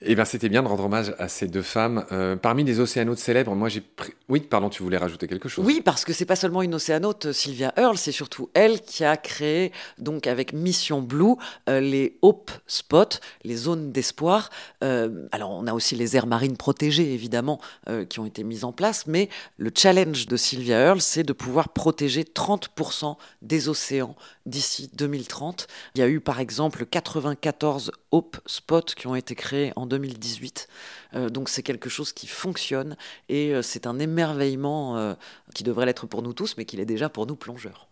Eh 0.03 0.15
bien, 0.15 0.27
c'était 0.27 0.51
bien 0.51 0.63
de 0.63 0.69
rendre 0.69 0.85
hommage 0.85 1.15
à 1.19 1.27
ces 1.29 1.49
deux 1.49 1.63
femmes. 1.63 2.05
Euh, 2.13 2.37
parmi 2.37 2.65
les 2.65 2.81
océanautes 2.81 3.19
célèbres, 3.19 3.55
moi 3.55 3.71
j'ai. 3.71 3.83
Oui, 4.29 4.41
pardon, 4.41 4.69
tu 4.69 4.83
voulais 4.83 4.99
rajouter 4.99 5.27
quelque 5.27 5.49
chose? 5.49 5.65
Oui, 5.65 5.81
parce 5.83 6.05
que 6.05 6.13
c'est 6.13 6.27
pas 6.27 6.37
seulement 6.37 6.61
une 6.61 6.75
océanote, 6.75 7.33
Sylvia 7.33 7.73
Earle, 7.79 7.97
c'est 7.97 8.13
surtout 8.13 8.51
elle 8.53 8.83
qui 8.83 9.05
a 9.05 9.17
créé, 9.17 9.73
donc 9.99 10.27
avec 10.27 10.53
Mission 10.53 11.01
Blue, 11.01 11.37
euh, 11.71 11.81
les 11.81 12.19
Hope 12.21 12.51
Spots, 12.67 13.21
les 13.43 13.57
zones 13.57 13.91
d'espoir. 13.91 14.51
Euh, 14.85 15.27
alors, 15.33 15.51
on 15.51 15.67
a 15.67 15.73
aussi 15.73 15.97
les 15.97 16.15
aires 16.15 16.27
marines 16.27 16.59
protégées, 16.59 17.15
évidemment, 17.15 17.61
qui 18.09 18.21
ont 18.21 18.27
été 18.27 18.45
mises 18.45 18.65
en 18.65 18.73
place, 18.73 19.07
mais 19.07 19.29
le 19.57 19.71
challenge 19.75 20.27
de 20.27 20.37
Sylvia 20.37 20.79
Earle, 20.79 21.01
c'est 21.01 21.23
de 21.23 21.33
pouvoir 21.33 21.71
protéger 21.71 22.25
30% 22.25 23.17
des 23.43 23.69
océans 23.69 24.17
d'ici 24.45 24.91
2030. 24.95 25.67
Il 25.95 26.01
y 26.01 26.03
a 26.03 26.09
eu, 26.09 26.21
par 26.21 26.41
exemple, 26.41 26.85
94 26.85 27.93
Hope 28.11 28.39
Spots 28.47 28.95
qui 28.97 29.07
ont 29.07 29.15
été 29.15 29.35
créés 29.35 29.73
en 29.77 29.86
2018. 29.87 30.69
Euh, 31.15 31.31
donc 31.31 31.49
c'est 31.49 31.63
quelque 31.63 31.89
chose 31.89 32.13
qui 32.13 32.27
fonctionne 32.27 32.97
et 33.29 33.55
euh, 33.55 33.63
c'est 33.63 33.87
un 33.87 33.99
émerveillement 33.99 34.99
euh, 34.99 35.15
qui 35.55 35.65
devrait 35.65 35.87
l'être 35.87 36.07
pour 36.07 36.23
nous 36.23 36.33
tous, 36.33 36.57
mais 36.57 36.65
qui 36.65 36.77
l'est 36.77 36.87
déjà 36.87 37.09
pour 37.09 37.27
nous 37.27 37.37
plongeurs. 37.37 37.89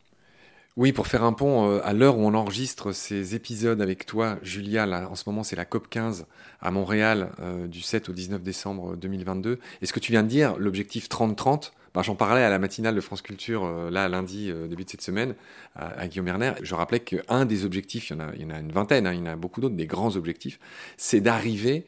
Oui, 0.77 0.93
pour 0.93 1.07
faire 1.07 1.23
un 1.23 1.33
pont, 1.33 1.79
à 1.79 1.93
l'heure 1.93 2.19
où 2.19 2.27
on 2.27 2.35
enregistre 2.35 2.91
ces 2.91 3.37
épisodes 3.37 3.81
avec 3.81 4.07
toi, 4.07 4.41
Julia, 4.43 5.09
en 5.09 5.15
ce 5.15 5.23
moment 5.29 5.45
c'est 5.45 5.55
la 5.55 5.65
COP 5.65 5.89
15 5.89 6.27
à 6.61 6.71
Montréal 6.73 7.31
du 7.69 7.81
7 7.81 8.09
au 8.09 8.13
19 8.13 8.43
décembre 8.43 8.97
2022. 8.97 9.61
Et 9.83 9.87
ce 9.87 9.93
que 9.93 10.01
tu 10.01 10.11
viens 10.11 10.25
de 10.25 10.29
dire, 10.29 10.57
l'objectif 10.59 11.09
30-30, 11.09 11.71
ben, 11.95 12.03
j'en 12.03 12.15
parlais 12.17 12.43
à 12.43 12.51
la 12.51 12.59
matinale 12.59 12.95
de 12.95 13.01
France 13.01 13.23
Culture, 13.23 13.65
euh, 13.65 13.91
là, 13.91 14.09
lundi, 14.09 14.53
début 14.69 14.85
de 14.85 14.91
cette 14.91 15.03
semaine, 15.03 15.35
à, 15.77 16.07
Guillaume 16.09 16.29
Erner. 16.29 16.53
Je 16.63 16.75
rappelais 16.75 17.01
qu'un 17.01 17.45
des 17.45 17.65
objectifs, 17.65 18.11
il 18.11 18.17
y 18.17 18.45
en 18.45 18.51
a, 18.51 18.59
une 18.59 18.73
vingtaine, 18.73 19.07
hein, 19.07 19.13
il 19.13 19.21
y 19.21 19.23
en 19.23 19.27
a 19.27 19.37
beaucoup 19.37 19.61
d'autres, 19.61 19.77
des 19.77 19.87
grands 19.87 20.17
objectifs, 20.17 20.59
c'est 20.97 21.21
d'arriver 21.21 21.87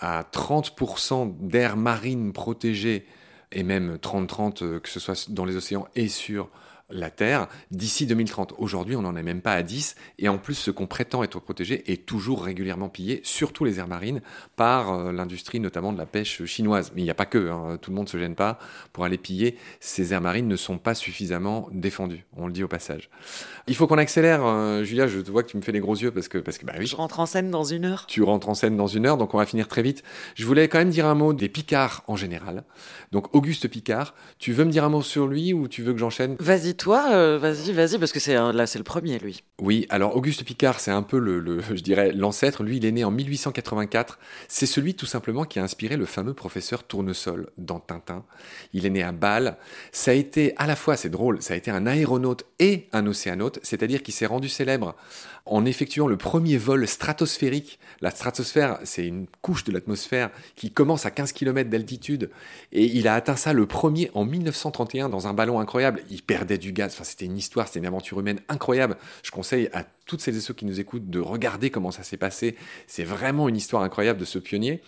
à 0.00 0.22
30% 0.32 1.36
d'air 1.46 1.76
marine 1.76 2.32
protégée 2.32 3.06
et 3.52 3.62
même 3.62 3.96
30-30, 3.96 4.80
que 4.80 4.88
ce 4.88 4.98
soit 4.98 5.30
dans 5.30 5.44
les 5.44 5.56
océans 5.56 5.86
et 5.94 6.08
sur 6.08 6.48
la 6.92 7.10
Terre 7.10 7.48
d'ici 7.70 8.06
2030. 8.06 8.54
Aujourd'hui, 8.58 8.96
on 8.96 9.02
n'en 9.02 9.16
est 9.16 9.22
même 9.22 9.40
pas 9.40 9.54
à 9.54 9.62
10. 9.62 9.96
Et 10.18 10.28
en 10.28 10.38
plus, 10.38 10.54
ce 10.54 10.70
qu'on 10.70 10.86
prétend 10.86 11.22
être 11.22 11.40
protégé 11.40 11.90
est 11.90 12.06
toujours 12.06 12.44
régulièrement 12.44 12.88
pillé, 12.88 13.20
surtout 13.24 13.64
les 13.64 13.78
aires 13.78 13.88
marines, 13.88 14.20
par 14.56 14.92
euh, 14.92 15.12
l'industrie 15.12 15.60
notamment 15.60 15.92
de 15.92 15.98
la 15.98 16.06
pêche 16.06 16.44
chinoise. 16.44 16.92
Mais 16.94 17.02
il 17.02 17.04
n'y 17.04 17.10
a 17.10 17.14
pas 17.14 17.26
que, 17.26 17.50
hein. 17.50 17.78
tout 17.80 17.90
le 17.90 17.96
monde 17.96 18.06
ne 18.06 18.10
se 18.10 18.18
gêne 18.18 18.34
pas 18.34 18.58
pour 18.92 19.04
aller 19.04 19.18
piller. 19.18 19.56
Ces 19.80 20.12
aires 20.12 20.20
marines 20.20 20.48
ne 20.48 20.56
sont 20.56 20.78
pas 20.78 20.94
suffisamment 20.94 21.68
défendues, 21.72 22.24
on 22.36 22.46
le 22.46 22.52
dit 22.52 22.62
au 22.62 22.68
passage. 22.68 23.10
Il 23.66 23.74
faut 23.74 23.86
qu'on 23.86 23.98
accélère, 23.98 24.44
euh, 24.44 24.84
Julia, 24.84 25.06
je 25.06 25.20
te 25.20 25.30
vois 25.30 25.42
que 25.42 25.50
tu 25.50 25.56
me 25.56 25.62
fais 25.62 25.72
les 25.72 25.80
gros 25.80 25.96
yeux 25.96 26.10
parce 26.10 26.28
que, 26.28 26.38
parce 26.38 26.58
que 26.58 26.66
bah 26.66 26.74
oui. 26.78 26.86
Je 26.86 26.96
rentre 26.96 27.20
en 27.20 27.26
scène 27.26 27.50
dans 27.50 27.64
une 27.64 27.84
heure. 27.84 28.06
Tu 28.06 28.22
rentres 28.22 28.48
en 28.48 28.54
scène 28.54 28.76
dans 28.76 28.86
une 28.86 29.06
heure, 29.06 29.16
donc 29.16 29.34
on 29.34 29.38
va 29.38 29.46
finir 29.46 29.68
très 29.68 29.82
vite. 29.82 30.02
Je 30.34 30.44
voulais 30.46 30.68
quand 30.68 30.78
même 30.78 30.90
dire 30.90 31.06
un 31.06 31.14
mot 31.14 31.32
des 31.32 31.48
Picards 31.48 32.02
en 32.06 32.16
général. 32.16 32.64
Donc 33.12 33.34
Auguste 33.34 33.68
Picard, 33.68 34.14
tu 34.38 34.52
veux 34.52 34.64
me 34.64 34.70
dire 34.70 34.84
un 34.84 34.88
mot 34.88 35.02
sur 35.02 35.26
lui 35.26 35.52
ou 35.52 35.68
tu 35.68 35.82
veux 35.82 35.92
que 35.92 35.98
j'enchaîne? 35.98 36.36
Vas-y 36.38 36.74
toi, 36.82 37.12
euh, 37.12 37.38
vas-y, 37.38 37.70
vas-y, 37.70 37.96
parce 37.96 38.10
que 38.10 38.18
c'est 38.18 38.34
là, 38.34 38.66
c'est 38.66 38.78
le 38.78 38.84
premier, 38.84 39.20
lui. 39.20 39.44
Oui, 39.60 39.86
alors 39.88 40.16
Auguste 40.16 40.42
Picard, 40.42 40.80
c'est 40.80 40.90
un 40.90 41.04
peu 41.04 41.20
le, 41.20 41.60
je 41.60 41.80
dirais, 41.80 42.10
l'ancêtre. 42.10 42.64
Lui, 42.64 42.78
il 42.78 42.84
est 42.84 42.90
né 42.90 43.04
en 43.04 43.12
1884. 43.12 44.18
C'est 44.48 44.66
celui, 44.66 44.94
tout 44.96 45.06
simplement, 45.06 45.44
qui 45.44 45.60
a 45.60 45.62
inspiré 45.62 45.96
le 45.96 46.06
fameux 46.06 46.34
professeur 46.34 46.82
Tournesol 46.82 47.50
dans 47.56 47.78
Tintin. 47.78 48.24
Il 48.72 48.84
est 48.84 48.90
né 48.90 49.04
à 49.04 49.12
Bâle. 49.12 49.58
Ça 49.92 50.10
a 50.10 50.14
été, 50.14 50.54
à 50.56 50.66
la 50.66 50.74
fois, 50.74 50.96
c'est 50.96 51.08
drôle, 51.08 51.40
ça 51.40 51.54
a 51.54 51.56
été 51.56 51.70
un 51.70 51.86
aéronaute 51.86 52.46
et 52.58 52.88
un 52.92 53.06
océanote, 53.06 53.60
c'est-à-dire 53.62 54.02
qu'il 54.02 54.12
s'est 54.12 54.26
rendu 54.26 54.48
célèbre 54.48 54.96
en 55.44 55.64
effectuant 55.64 56.06
le 56.06 56.16
premier 56.16 56.56
vol 56.56 56.86
stratosphérique. 56.86 57.78
La 58.00 58.10
stratosphère, 58.10 58.78
c'est 58.84 59.06
une 59.06 59.26
couche 59.42 59.64
de 59.64 59.72
l'atmosphère 59.72 60.30
qui 60.56 60.70
commence 60.70 61.06
à 61.06 61.10
15 61.10 61.32
km 61.32 61.68
d'altitude 61.68 62.30
et 62.72 62.84
il 62.84 63.08
a 63.08 63.14
atteint 63.14 63.36
ça 63.36 63.52
le 63.52 63.66
premier 63.66 64.10
en 64.14 64.24
1931 64.24 65.08
dans 65.08 65.26
un 65.26 65.34
ballon 65.34 65.60
incroyable. 65.60 66.02
Il 66.10 66.22
perdait 66.22 66.58
du 66.58 66.72
gaz, 66.72 66.98
c'était 67.02 67.26
une 67.26 67.36
histoire, 67.36 67.66
c'était 67.66 67.80
une 67.80 67.86
aventure 67.86 68.20
humaine 68.20 68.40
incroyable. 68.48 68.96
Je 69.22 69.30
conseille 69.30 69.68
à 69.72 69.84
toutes 70.06 70.20
celles 70.20 70.36
et 70.36 70.40
ceux 70.40 70.54
qui 70.54 70.64
nous 70.64 70.80
écoutent 70.80 71.10
de 71.10 71.20
regarder 71.20 71.70
comment 71.70 71.90
ça 71.90 72.02
s'est 72.02 72.16
passé. 72.16 72.56
C'est 72.86 73.04
vraiment 73.04 73.48
une 73.48 73.56
histoire 73.56 73.82
incroyable 73.82 74.18
de 74.18 74.24
ce 74.24 74.38
pionnier. 74.38 74.82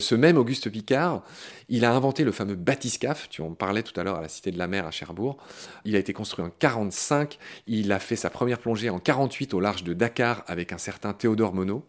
Ce 0.00 0.14
même 0.14 0.38
Auguste 0.38 0.70
Picard, 0.70 1.22
il 1.68 1.84
a 1.84 1.92
inventé 1.92 2.24
le 2.24 2.32
fameux 2.32 2.54
bathyscaphe, 2.54 3.28
tu 3.28 3.42
en 3.42 3.52
parlais 3.52 3.82
tout 3.82 3.98
à 4.00 4.04
l'heure 4.04 4.16
à 4.16 4.22
la 4.22 4.28
Cité 4.28 4.50
de 4.50 4.58
la 4.58 4.66
Mer 4.66 4.86
à 4.86 4.90
Cherbourg. 4.90 5.36
Il 5.84 5.94
a 5.94 5.98
été 5.98 6.12
construit 6.14 6.44
en 6.44 6.50
45, 6.50 7.38
il 7.66 7.92
a 7.92 7.98
fait 7.98 8.16
sa 8.16 8.30
première 8.30 8.58
plongée 8.58 8.88
en 8.88 8.98
48 8.98 9.52
au 9.52 9.60
large 9.60 9.84
de 9.84 9.92
Dakar 9.92 10.42
avec 10.46 10.72
un 10.72 10.78
certain 10.78 11.12
Théodore 11.12 11.54
Monod. 11.54 11.82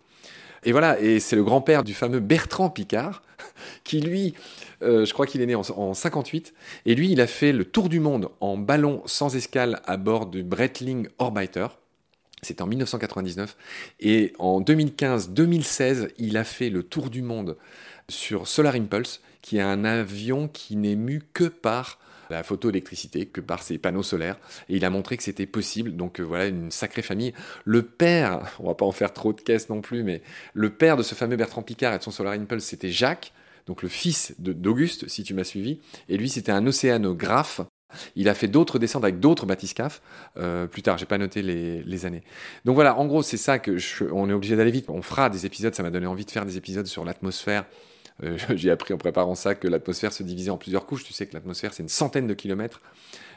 Et 0.64 0.74
voilà, 0.74 1.00
et 1.00 1.20
c'est 1.20 1.36
le 1.36 1.44
grand-père 1.44 1.84
du 1.84 1.94
fameux 1.94 2.20
Bertrand 2.20 2.70
Picard, 2.70 3.24
qui 3.84 4.02
lui, 4.02 4.36
euh, 4.84 5.06
je 5.06 5.14
crois 5.14 5.26
qu'il 5.26 5.42
est 5.42 5.48
né 5.48 5.56
en, 5.56 5.62
en, 5.62 5.94
58, 5.94 6.54
et 6.86 6.96
lui, 6.96 7.12
il 7.12 7.22
a 7.22 7.28
fait 7.28 7.52
le 7.52 7.66
tour 7.66 7.90
du 7.90 8.00
monde 8.00 8.30
en 8.42 8.58
ballon 8.58 9.02
sans 9.06 9.36
escale 9.36 9.82
à 9.86 9.98
bord 9.98 10.28
du 10.28 10.44
Breitling 10.44 11.08
Orbiter. 11.18 11.81
C'était 12.44 12.62
en 12.64 12.68
1999. 12.68 13.56
Et 14.00 14.34
en 14.40 14.62
2015-2016, 14.62 16.10
il 16.18 16.38
a 16.38 16.44
fait 16.44 16.70
le 16.70 16.84
tour 16.84 17.10
du 17.10 17.22
monde 17.22 17.58
sur 18.10 18.48
Solar 18.48 18.76
Impulse, 18.76 19.22
qui 19.42 19.58
est 19.58 19.62
un 19.62 19.86
avion 19.86 20.48
qui 20.48 20.76
n'est 20.76 20.96
mu 20.96 21.22
que 21.34 21.46
par 21.46 22.00
la 22.32 22.44
photoélectricité, 22.44 23.26
que 23.28 23.42
par 23.42 23.62
ses 23.62 23.78
panneaux 23.78 24.04
solaires. 24.04 24.38
Et 24.70 24.78
il 24.78 24.86
a 24.86 24.90
montré 24.90 25.18
que 25.18 25.24
c'était 25.24 25.46
possible. 25.46 25.96
Donc 25.96 26.20
euh, 26.20 26.24
voilà, 26.24 26.48
une 26.48 26.72
sacrée 26.72 27.02
famille. 27.02 27.34
Le 27.66 27.84
père, 27.84 28.56
on 28.60 28.68
va 28.68 28.74
pas 28.74 28.86
en 28.86 28.92
faire 28.92 29.14
trop 29.14 29.34
de 29.34 29.42
caisses 29.42 29.70
non 29.70 29.82
plus, 29.82 30.04
mais 30.04 30.22
le 30.54 30.72
père 30.72 30.98
de 30.98 31.04
ce 31.04 31.14
fameux 31.14 31.36
Bertrand 31.36 31.62
Picard 31.62 31.94
et 31.94 32.00
de 32.00 32.04
son 32.04 32.12
Solar 32.12 32.34
Impulse, 32.34 32.64
c'était 32.64 32.90
Jacques, 32.92 33.34
donc 33.68 33.84
le 33.84 33.90
fils 33.90 34.34
d'Auguste, 34.40 35.08
si 35.08 35.24
tu 35.24 35.34
m'as 35.36 35.44
suivi. 35.44 35.80
Et 36.10 36.18
lui, 36.18 36.30
c'était 36.30 36.52
un 36.52 36.66
océanographe. 36.66 37.62
Il 38.16 38.30
a 38.30 38.34
fait 38.34 38.48
d'autres 38.48 38.80
descentes 38.80 39.04
avec 39.04 39.20
d'autres 39.20 39.46
bathyscaphes 39.46 40.02
euh, 40.38 40.68
plus 40.68 40.82
tard. 40.82 40.98
J'ai 40.98 41.06
pas 41.06 41.18
noté 41.18 41.42
les, 41.42 42.06
années. 42.06 42.24
Donc 42.66 42.76
voilà, 42.76 42.98
en 42.98 43.06
gros, 43.06 43.22
c'est 43.22 43.38
ça 43.38 43.60
que 43.60 43.78
on 44.12 44.30
est 44.30 44.34
obligé 44.34 44.56
d'aller 44.56 44.72
vite. 44.72 44.90
On 44.90 45.02
fera 45.02 45.30
des 45.30 45.46
épisodes. 45.46 45.74
Ça 45.76 45.84
m'a 45.84 45.92
donné 45.92 46.08
envie 46.08 46.26
de 46.26 46.32
faire 46.32 46.46
des 46.46 46.58
épisodes 46.58 46.88
sur 46.88 47.06
l'atmosphère 47.06 47.66
euh, 48.24 48.38
j'ai 48.56 48.72
appris 48.72 48.94
en 48.94 48.98
préparant 48.98 49.36
ça 49.36 49.56
que 49.56 49.68
l'atmosphère 49.68 50.14
se 50.14 50.24
divisait 50.24 50.52
en 50.52 50.58
plusieurs 50.58 50.86
couches. 50.86 51.04
Tu 51.04 51.14
sais 51.14 51.26
que 51.26 51.34
l'atmosphère, 51.34 51.74
c'est 51.74 51.84
une 51.84 51.90
centaine 51.90 52.28
de 52.28 52.34
kilomètres. 52.34 52.82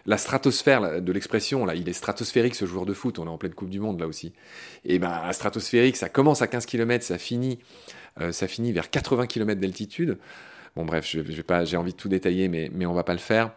La 0.07 0.19
stratosphère 0.19 1.01
de 1.01 1.13
l'expression, 1.13 1.65
là, 1.65 1.75
il 1.75 1.89
est 1.89 1.95
stratosphérique 1.95 2.55
ce 2.55 2.67
joueur 2.67 2.85
de 2.85 2.93
foot. 2.93 3.19
On 3.19 3.27
est 3.27 3.31
en 3.31 3.39
pleine 3.39 3.55
Coupe 3.55 3.71
du 3.71 3.81
Monde 3.81 4.01
là 4.01 4.07
aussi. 4.07 4.35
Et 4.85 4.99
ben, 4.99 5.33
stratosphérique, 5.33 5.97
ça 5.97 6.11
commence 6.11 6.43
à 6.43 6.47
15 6.47 6.67
km, 6.67 7.03
ça 7.03 7.17
finit, 7.17 7.59
euh, 8.21 8.31
ça 8.31 8.47
finit 8.47 8.73
vers 8.73 8.91
80 8.91 9.27
km 9.27 9.59
d'altitude. 9.61 10.19
Bon, 10.77 10.85
bref, 10.85 11.15
vais 11.15 11.43
pas, 11.43 11.65
j'ai 11.65 11.79
envie 11.79 11.93
de 11.93 11.97
tout 11.97 12.09
détailler, 12.09 12.49
mais, 12.49 12.71
mais 12.75 12.85
on 12.85 12.93
va 12.93 13.05
pas 13.05 13.15
le 13.15 13.19
faire. 13.19 13.53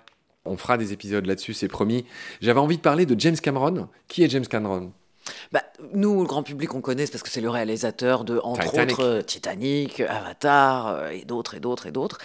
On 0.47 0.57
fera 0.57 0.77
des 0.77 0.93
épisodes 0.93 1.25
là-dessus, 1.25 1.53
c'est 1.53 1.67
promis. 1.67 2.05
J'avais 2.41 2.59
envie 2.59 2.77
de 2.77 2.81
parler 2.81 3.05
de 3.05 3.19
James 3.19 3.37
Cameron. 3.37 3.87
Qui 4.07 4.23
est 4.23 4.29
James 4.29 4.47
Cameron? 4.47 4.91
Bah, 5.51 5.63
nous, 5.93 6.21
le 6.21 6.27
grand 6.27 6.43
public, 6.43 6.73
on 6.73 6.81
connaît 6.81 7.07
parce 7.07 7.23
que 7.23 7.29
c'est 7.29 7.41
le 7.41 7.49
réalisateur 7.49 8.23
de, 8.23 8.39
entre 8.43 8.81
autres, 8.81 9.03
euh, 9.03 9.21
Titanic, 9.21 10.01
Avatar 10.01 10.87
euh, 10.87 11.09
et 11.09 11.23
d'autres 11.23 11.55
et 11.55 11.59
d'autres 11.59 11.87
et 11.87 11.91
d'autres. 11.91 12.17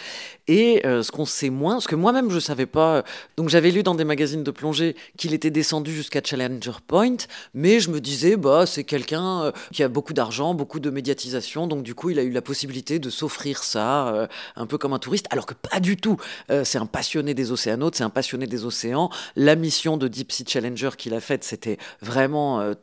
Et 0.49 0.87
euh, 0.87 1.03
ce 1.03 1.13
qu'on 1.13 1.25
sait 1.25 1.51
moins, 1.51 1.81
ce 1.81 1.87
que 1.87 1.95
moi-même 1.95 2.31
je 2.31 2.39
savais 2.39 2.67
pas, 2.67 3.05
donc 3.37 3.49
j'avais 3.49 3.71
lu 3.71 3.83
dans 3.83 3.95
des 3.95 4.05
magazines 4.05 4.43
de 4.43 4.51
plongée 4.51 4.97
qu'il 5.17 5.35
était 5.35 5.51
descendu 5.51 5.95
jusqu'à 5.95 6.21
Challenger 6.25 6.73
Point, 6.87 7.17
mais 7.55 7.79
je 7.79 7.91
me 7.91 8.01
disais, 8.01 8.37
bah, 8.37 8.67
c'est 8.67 8.85
quelqu'un 8.85 9.53
qui 9.73 9.83
a 9.83 9.89
beaucoup 9.89 10.15
d'argent, 10.15 10.55
beaucoup 10.55 10.81
de 10.81 10.91
médiatisation, 10.91 11.67
donc 11.67 11.83
du 11.83 11.95
coup, 11.95 12.11
il 12.11 12.19
a 12.19 12.23
eu 12.23 12.31
la 12.31 12.43
possibilité 12.43 12.99
de 12.99 13.11
s'offrir 13.11 13.63
ça, 13.63 14.29
un 14.57 14.67
peu 14.67 14.79
comme 14.79 14.93
un 14.93 14.99
touriste, 14.99 15.27
alors 15.31 15.47
que 15.47 15.55
pas 15.55 15.81
du 15.81 15.97
tout. 15.97 16.17
c'est 16.65 16.79
un 16.79 16.87
passionné 16.87 17.35
des 17.35 17.53
océanautes, 17.53 17.95
c'est 17.97 18.05
un 18.05 18.11
passionné 18.11 18.47
des 18.47 18.65
océans. 18.65 19.11
La 19.37 19.55
mission 19.55 19.97
de 19.97 20.09
Deep 20.09 20.33
Sea 20.33 20.45
Challenger 20.47 20.91
qu'il 20.97 21.15
a 21.15 21.21
faite, 21.21 21.45
c'était 21.45 21.79
vraiment 22.01 22.75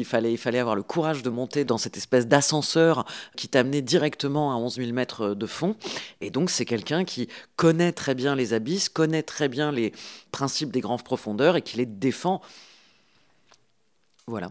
il 0.00 0.04
fallait, 0.04 0.32
il 0.32 0.38
fallait 0.38 0.58
avoir 0.58 0.76
le 0.76 0.82
courage 0.82 1.22
de 1.22 1.30
monter 1.30 1.64
dans 1.64 1.78
cette 1.78 1.96
espèce 1.96 2.26
d'ascenseur 2.26 3.04
qui 3.36 3.48
t'amenait 3.48 3.82
directement 3.82 4.52
à 4.52 4.56
11 4.56 4.76
000 4.76 4.92
mètres 4.92 5.34
de 5.34 5.46
fond. 5.46 5.76
Et 6.20 6.30
donc, 6.30 6.50
c'est 6.50 6.64
quelqu'un 6.64 7.04
qui 7.04 7.28
connaît 7.56 7.92
très 7.92 8.14
bien 8.14 8.34
les 8.34 8.52
abysses, 8.52 8.88
connaît 8.88 9.22
très 9.22 9.48
bien 9.48 9.72
les 9.72 9.92
principes 10.32 10.70
des 10.70 10.80
grandes 10.80 11.04
profondeurs 11.04 11.56
et 11.56 11.62
qui 11.62 11.76
les 11.76 11.86
défend. 11.86 12.40
Voilà. 14.26 14.50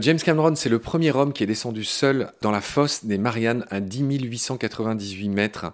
James 0.00 0.18
Cameron, 0.18 0.54
c'est 0.56 0.68
le 0.68 0.78
premier 0.78 1.10
homme 1.10 1.32
qui 1.32 1.42
est 1.42 1.46
descendu 1.46 1.82
seul 1.82 2.30
dans 2.42 2.50
la 2.50 2.60
fosse 2.60 3.06
des 3.06 3.16
Mariannes 3.16 3.64
à 3.70 3.80
10 3.80 4.02
898 4.24 5.28
mètres. 5.30 5.72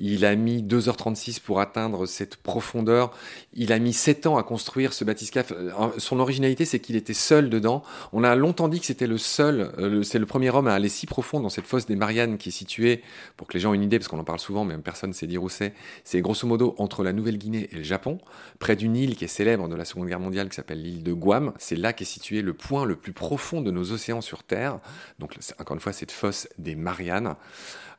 Il 0.00 0.24
a 0.24 0.34
mis 0.34 0.62
2h36 0.62 1.40
pour 1.40 1.60
atteindre 1.60 2.06
cette 2.06 2.36
profondeur. 2.36 3.12
Il 3.52 3.72
a 3.72 3.78
mis 3.78 3.92
7 3.92 4.26
ans 4.26 4.36
à 4.36 4.42
construire 4.42 4.92
ce 4.92 5.04
bathyscaphe. 5.04 5.52
Euh, 5.52 5.70
son 5.98 6.20
originalité, 6.20 6.64
c'est 6.64 6.80
qu'il 6.80 6.96
était 6.96 7.14
seul 7.14 7.48
dedans. 7.50 7.82
On 8.12 8.24
a 8.24 8.34
longtemps 8.34 8.68
dit 8.68 8.80
que 8.80 8.86
c'était 8.86 9.06
le 9.06 9.18
seul, 9.18 9.72
euh, 9.78 10.02
c'est 10.02 10.18
le 10.18 10.26
premier 10.26 10.50
homme 10.50 10.66
à 10.66 10.74
aller 10.74 10.88
si 10.88 11.06
profond 11.06 11.40
dans 11.40 11.48
cette 11.48 11.66
fosse 11.66 11.86
des 11.86 11.96
Mariannes 11.96 12.38
qui 12.38 12.48
est 12.48 12.52
située, 12.52 13.02
pour 13.36 13.46
que 13.46 13.54
les 13.54 13.60
gens 13.60 13.72
aient 13.72 13.76
une 13.76 13.82
idée, 13.82 13.98
parce 13.98 14.08
qu'on 14.08 14.18
en 14.18 14.24
parle 14.24 14.40
souvent, 14.40 14.64
mais 14.64 14.76
personne 14.78 15.10
ne 15.10 15.14
sait 15.14 15.26
dire 15.26 15.42
où 15.42 15.48
c'est, 15.48 15.74
c'est 16.02 16.20
grosso 16.20 16.46
modo 16.46 16.74
entre 16.78 17.04
la 17.04 17.12
Nouvelle-Guinée 17.12 17.68
et 17.72 17.76
le 17.76 17.82
Japon, 17.82 18.18
près 18.58 18.76
d'une 18.76 18.96
île 18.96 19.16
qui 19.16 19.24
est 19.24 19.28
célèbre 19.28 19.68
de 19.68 19.74
la 19.74 19.84
Seconde 19.84 20.08
Guerre 20.08 20.20
mondiale 20.20 20.48
qui 20.48 20.56
s'appelle 20.56 20.82
l'île 20.82 21.02
de 21.02 21.12
Guam. 21.12 21.52
C'est 21.58 21.76
là 21.76 21.92
qu'est 21.92 22.04
situé 22.04 22.42
le 22.42 22.54
point 22.54 22.84
le 22.84 22.96
plus 22.96 23.12
profond 23.12 23.60
de 23.60 23.70
nos 23.70 23.92
océans 23.92 24.20
sur 24.20 24.42
Terre. 24.42 24.78
Donc, 25.18 25.36
encore 25.58 25.74
une 25.74 25.80
fois, 25.80 25.92
cette 25.92 26.12
fosse 26.12 26.48
des 26.58 26.74
Mariannes. 26.74 27.34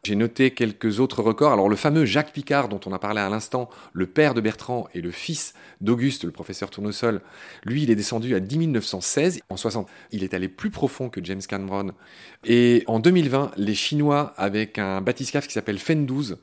J'ai 0.06 0.16
noté 0.16 0.52
quelques 0.52 1.00
autres 1.00 1.24
records. 1.24 1.52
Alors, 1.52 1.68
le 1.68 1.76
fameux 1.76 2.06
Jacques 2.06 2.32
Picard, 2.32 2.70
dont 2.70 2.80
on 2.86 2.94
a 2.94 3.00
parlé 3.00 3.22
à 3.22 3.28
l'instant, 3.28 3.72
le 3.92 4.06
père 4.06 4.36
de 4.36 4.42
Bertrand 4.42 4.88
et 4.94 5.02
le 5.02 5.10
fils 5.10 5.56
d'Auguste, 5.82 6.26
le 6.26 6.32
professeur 6.32 6.70
Tournesol, 6.70 7.22
lui, 7.64 7.82
il 7.82 7.90
est 7.90 7.96
descendu 7.96 8.36
à 8.36 8.40
10 8.40 8.68
916. 8.68 9.40
En 9.50 9.58
60, 9.58 9.90
il 10.12 10.24
est 10.24 10.36
allé 10.36 10.48
plus 10.48 10.70
profond 10.70 11.10
que 11.10 11.24
James 11.24 11.42
Cameron. 11.42 11.92
Et 12.44 12.84
en 12.86 13.00
2020, 13.00 13.54
les 13.58 13.74
Chinois, 13.74 14.36
avec 14.38 14.78
un 14.78 15.02
bathyscaphe 15.02 15.48
qui 15.48 15.54
s'appelle 15.54 15.80
Fen 15.80 16.06
12, 16.06 16.38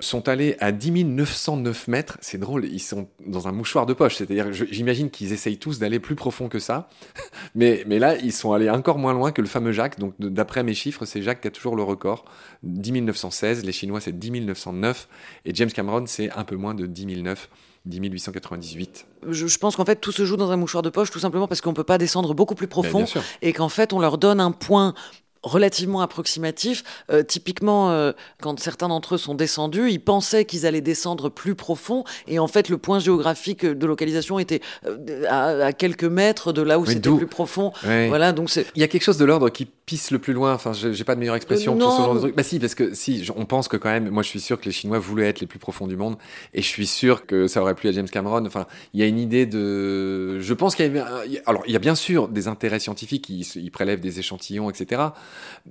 sont 0.00 0.28
allés 0.28 0.56
à 0.60 0.70
10 0.72 1.04
909 1.04 1.88
mètres. 1.88 2.18
C'est 2.20 2.38
drôle, 2.38 2.64
ils 2.66 2.80
sont 2.80 3.08
dans 3.26 3.48
un 3.48 3.52
mouchoir 3.52 3.84
de 3.86 3.92
poche. 3.92 4.16
C'est-à-dire, 4.16 4.52
j'imagine 4.52 5.10
qu'ils 5.10 5.32
essayent 5.32 5.58
tous 5.58 5.78
d'aller 5.78 5.98
plus 5.98 6.14
profond 6.14 6.48
que 6.48 6.58
ça. 6.58 6.88
mais, 7.54 7.84
mais 7.86 7.98
là, 7.98 8.16
ils 8.16 8.32
sont 8.32 8.52
allés 8.52 8.70
encore 8.70 8.98
moins 8.98 9.12
loin 9.12 9.32
que 9.32 9.42
le 9.42 9.48
fameux 9.48 9.72
Jacques. 9.72 9.98
Donc, 9.98 10.14
d'après 10.18 10.62
mes 10.62 10.74
chiffres, 10.74 11.04
c'est 11.04 11.22
Jacques 11.22 11.40
qui 11.40 11.48
a 11.48 11.50
toujours 11.50 11.74
le 11.74 11.82
record. 11.82 12.24
10 12.62 12.92
916. 13.02 13.64
Les 13.64 13.72
Chinois, 13.72 14.00
c'est 14.00 14.16
10 14.16 14.30
909. 14.42 15.08
Et 15.44 15.54
James 15.54 15.70
Cameron, 15.70 16.04
c'est 16.06 16.30
un 16.30 16.44
peu 16.44 16.56
moins 16.56 16.74
de 16.74 16.86
10 16.86 17.22
009. 17.22 17.48
10 17.86 18.00
898. 18.00 19.06
Je, 19.28 19.46
je 19.46 19.58
pense 19.58 19.76
qu'en 19.76 19.84
fait, 19.84 19.96
tout 19.96 20.12
se 20.12 20.24
joue 20.24 20.36
dans 20.36 20.50
un 20.50 20.56
mouchoir 20.56 20.82
de 20.82 20.90
poche, 20.90 21.10
tout 21.10 21.18
simplement 21.18 21.48
parce 21.48 21.60
qu'on 21.60 21.70
ne 21.70 21.76
peut 21.76 21.84
pas 21.84 21.98
descendre 21.98 22.34
beaucoup 22.34 22.54
plus 22.54 22.66
Ben, 22.66 22.70
profond 22.70 23.04
et 23.42 23.52
qu'en 23.52 23.68
fait, 23.68 23.92
on 23.92 23.98
leur 23.98 24.18
donne 24.18 24.40
un 24.40 24.52
point 24.52 24.94
relativement 25.42 26.00
approximatif. 26.00 26.84
Euh, 27.10 27.22
typiquement, 27.22 27.90
euh, 27.90 28.12
quand 28.40 28.58
certains 28.60 28.88
d'entre 28.88 29.14
eux 29.14 29.18
sont 29.18 29.34
descendus, 29.34 29.90
ils 29.90 30.00
pensaient 30.00 30.44
qu'ils 30.44 30.66
allaient 30.66 30.80
descendre 30.80 31.28
plus 31.28 31.54
profond, 31.54 32.04
et 32.26 32.38
en 32.38 32.48
fait, 32.48 32.68
le 32.68 32.78
point 32.78 32.98
géographique 32.98 33.64
de 33.64 33.86
localisation 33.86 34.38
était 34.38 34.60
euh, 34.86 35.24
à, 35.28 35.66
à 35.66 35.72
quelques 35.72 36.04
mètres 36.04 36.52
de 36.52 36.62
là 36.62 36.78
où 36.78 36.86
c'était 36.86 37.10
plus 37.10 37.26
profond. 37.26 37.72
Ouais. 37.86 38.08
Voilà, 38.08 38.32
donc 38.32 38.54
Il 38.74 38.80
y 38.80 38.84
a 38.84 38.88
quelque 38.88 39.04
chose 39.04 39.18
de 39.18 39.24
l'ordre 39.24 39.48
qui 39.50 39.68
pisse 39.88 40.10
le 40.10 40.18
plus 40.18 40.34
loin. 40.34 40.52
Enfin, 40.52 40.72
j'ai 40.74 41.02
pas 41.04 41.14
de 41.14 41.20
meilleure 41.20 41.34
expression 41.34 41.74
Euh, 41.74 41.78
pour 41.78 41.92
ce 41.92 42.02
genre 42.02 42.14
de 42.14 42.20
truc. 42.20 42.36
Bah 42.36 42.42
si, 42.42 42.58
parce 42.58 42.74
que 42.74 42.92
si, 42.94 43.26
on 43.34 43.46
pense 43.46 43.68
que 43.68 43.78
quand 43.78 43.88
même, 43.88 44.10
moi 44.10 44.22
je 44.22 44.28
suis 44.28 44.40
sûr 44.40 44.60
que 44.60 44.66
les 44.66 44.70
Chinois 44.72 44.98
voulaient 44.98 45.28
être 45.28 45.40
les 45.40 45.46
plus 45.46 45.58
profonds 45.58 45.86
du 45.86 45.96
monde, 45.96 46.16
et 46.52 46.60
je 46.60 46.66
suis 46.68 46.86
sûr 46.86 47.24
que 47.24 47.46
ça 47.48 47.62
aurait 47.62 47.74
plu 47.74 47.88
à 47.88 47.92
James 47.92 48.08
Cameron. 48.08 48.44
Enfin, 48.44 48.66
il 48.92 49.00
y 49.00 49.02
a 49.02 49.06
une 49.06 49.18
idée 49.18 49.46
de, 49.46 50.38
je 50.40 50.52
pense 50.54 50.74
qu'il 50.74 50.94
y 50.94 50.98
a, 50.98 51.24
il 51.24 51.32
y 51.32 51.38
a- 51.38 51.42
alors 51.46 51.62
il 51.66 51.72
y 51.72 51.76
a 51.76 51.78
bien 51.78 51.94
sûr 51.94 52.28
des 52.28 52.48
intérêts 52.48 52.80
scientifiques, 52.80 53.30
ils, 53.30 53.46
ils 53.56 53.70
prélèvent 53.70 54.00
des 54.00 54.18
échantillons, 54.18 54.68
etc. 54.68 55.00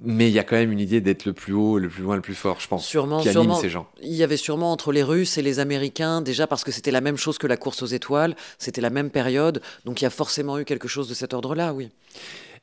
Mais 0.02 0.28
il 0.30 0.34
y 0.34 0.40
a 0.40 0.44
quand 0.44 0.56
même 0.56 0.72
une 0.72 0.80
idée 0.80 1.00
d'être 1.02 1.26
le 1.26 1.34
plus 1.34 1.54
haut, 1.54 1.78
le 1.78 1.88
plus 1.90 2.02
loin, 2.04 2.16
le 2.16 2.22
plus 2.22 2.36
fort, 2.36 2.60
je 2.60 2.68
pense, 2.68 2.86
Sûrement, 2.88 3.22
qui 3.22 3.30
anime 3.30 3.42
sûrement. 3.44 3.60
ces 3.62 3.70
gens. 3.70 3.88
Il 4.02 4.14
y 4.16 4.24
avait 4.24 4.38
sûrement 4.38 4.72
entre 4.72 4.92
les 4.92 5.04
Russes 5.04 5.38
et 5.38 5.42
les 5.44 5.60
Américains, 5.60 6.22
déjà 6.22 6.48
parce 6.48 6.64
que 6.64 6.72
c'était 6.72 6.92
la 6.92 7.02
même 7.02 7.18
chose 7.18 7.38
que 7.38 7.46
la 7.48 7.58
course 7.58 7.84
aux 7.84 7.88
étoiles, 7.88 8.36
c'était 8.58 8.82
la 8.82 8.90
même 8.90 9.10
période, 9.12 9.62
donc 9.86 10.02
il 10.02 10.06
y 10.06 10.08
a 10.08 10.12
forcément 10.12 10.58
eu 10.58 10.66
quelque 10.66 10.88
chose 10.88 11.08
de 11.08 11.14
cet 11.14 11.34
ordre-là, 11.34 11.74
oui. 11.74 11.90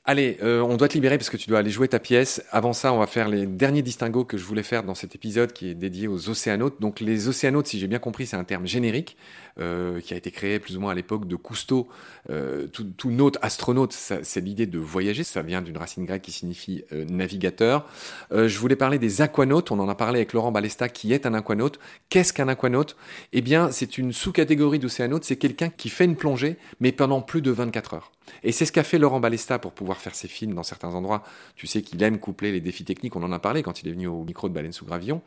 Allez, 0.07 0.37
euh, 0.43 0.61
on 0.61 0.77
doit 0.77 0.89
te 0.89 0.93
libérer 0.93 1.17
parce 1.17 1.31
que 1.31 1.39
tu 1.39 1.49
dois 1.49 1.61
aller 1.61 1.71
jouer 1.71 1.89
ta 1.89 1.99
pièce. 1.99 2.45
Avant 2.51 2.75
ça, 2.75 2.93
on 2.93 2.99
va 2.99 3.07
faire 3.07 3.27
les 3.27 3.47
derniers 3.47 3.81
distinguos 3.81 4.27
que 4.27 4.37
je 4.37 4.45
voulais 4.45 4.63
faire 4.63 4.83
dans 4.83 4.95
cet 4.95 5.15
épisode 5.15 5.55
qui 5.55 5.71
est 5.71 5.75
dédié 5.75 6.09
aux 6.09 6.29
océanautes. 6.29 6.79
Donc 6.79 7.01
les 7.01 7.29
océanautes, 7.29 7.69
si 7.69 7.79
j'ai 7.79 7.87
bien 7.87 7.99
compris, 7.99 8.27
c'est 8.27 8.37
un 8.37 8.45
terme 8.45 8.67
générique 8.67 9.17
euh, 9.59 10.01
qui 10.01 10.13
a 10.13 10.19
été 10.19 10.31
créé 10.31 10.59
plus 10.59 10.77
ou 10.77 10.81
moins 10.81 10.93
à 10.93 10.95
l'époque 10.95 11.27
de 11.27 11.37
Cousteau. 11.37 11.89
Euh, 12.29 12.67
tout, 12.67 12.85
tout 12.99 13.11
naute, 13.13 13.39
astronaute, 13.41 13.95
c'est 13.95 14.41
l'idée 14.43 14.67
de 14.67 14.79
voyager. 14.79 15.25
Ça 15.25 15.41
vient 15.41 15.63
d'une 15.63 15.79
racine 15.79 16.05
grecque 16.05 16.21
qui 16.21 16.33
signifie 16.33 16.85
euh, 16.93 17.07
navigateur. 17.07 17.89
Je 18.31 18.59
voulais 18.59 18.77
parler 18.77 18.99
des 18.99 19.23
aquanautes. 19.23 19.71
On 19.71 19.79
en 19.79 19.89
a 19.89 19.95
parlé 19.95 20.19
avec 20.19 20.35
Laurent 20.35 20.53
Balesta, 20.53 20.91
qui 20.91 21.15
est 21.15 21.25
un 21.25 21.33
aquanaute. 21.33 21.79
Qu'est-ce 22.11 22.35
qu'un 22.35 22.49
aquanaute 22.49 22.95
Eh 23.33 23.41
bien, 23.41 23.71
c'est 23.71 23.97
une 23.97 24.13
sous-catégorie 24.13 24.81
d'océanaute. 24.81 25.25
C'est 25.25 25.37
quelqu'un 25.37 25.71
qui 25.71 25.89
fait 25.89 26.05
une 26.05 26.17
plongée, 26.17 26.57
mais 26.81 26.93
pendant 26.93 27.23
plus 27.23 27.41
de 27.41 27.51
24 27.51 27.95
heures. 27.95 28.14
Et 28.43 28.53
c'est 28.53 28.67
ce 28.67 28.73
qu'a 28.73 28.85
fait 28.85 28.99
Laurent 28.99 29.21
Balesta 29.21 29.59
pour 29.59 29.73
pouvoir 29.73 30.01
faire 30.01 30.15
ses 30.15 30.29
films 30.29 30.55
dans 30.55 30.63
certains 30.63 30.95
endroits. 30.95 31.23
Tu 31.57 31.67
sais 31.67 31.83
qu'il 31.83 32.03
aime 32.03 32.19
coupler 32.19 32.53
les 32.53 32.61
défis 32.61 32.85
techniques, 32.85 33.17
on 33.17 33.23
en 33.23 33.33
a 33.33 33.39
parlé 33.39 33.63
quand 33.63 33.83
il 33.83 33.89
est 33.89 33.93
venu 33.93 34.07
au 34.07 34.25
micro 34.25 34.49
de 34.49 34.55
Baleine 34.55 34.73
sous 34.73 34.85
Gravillon. 34.85 35.23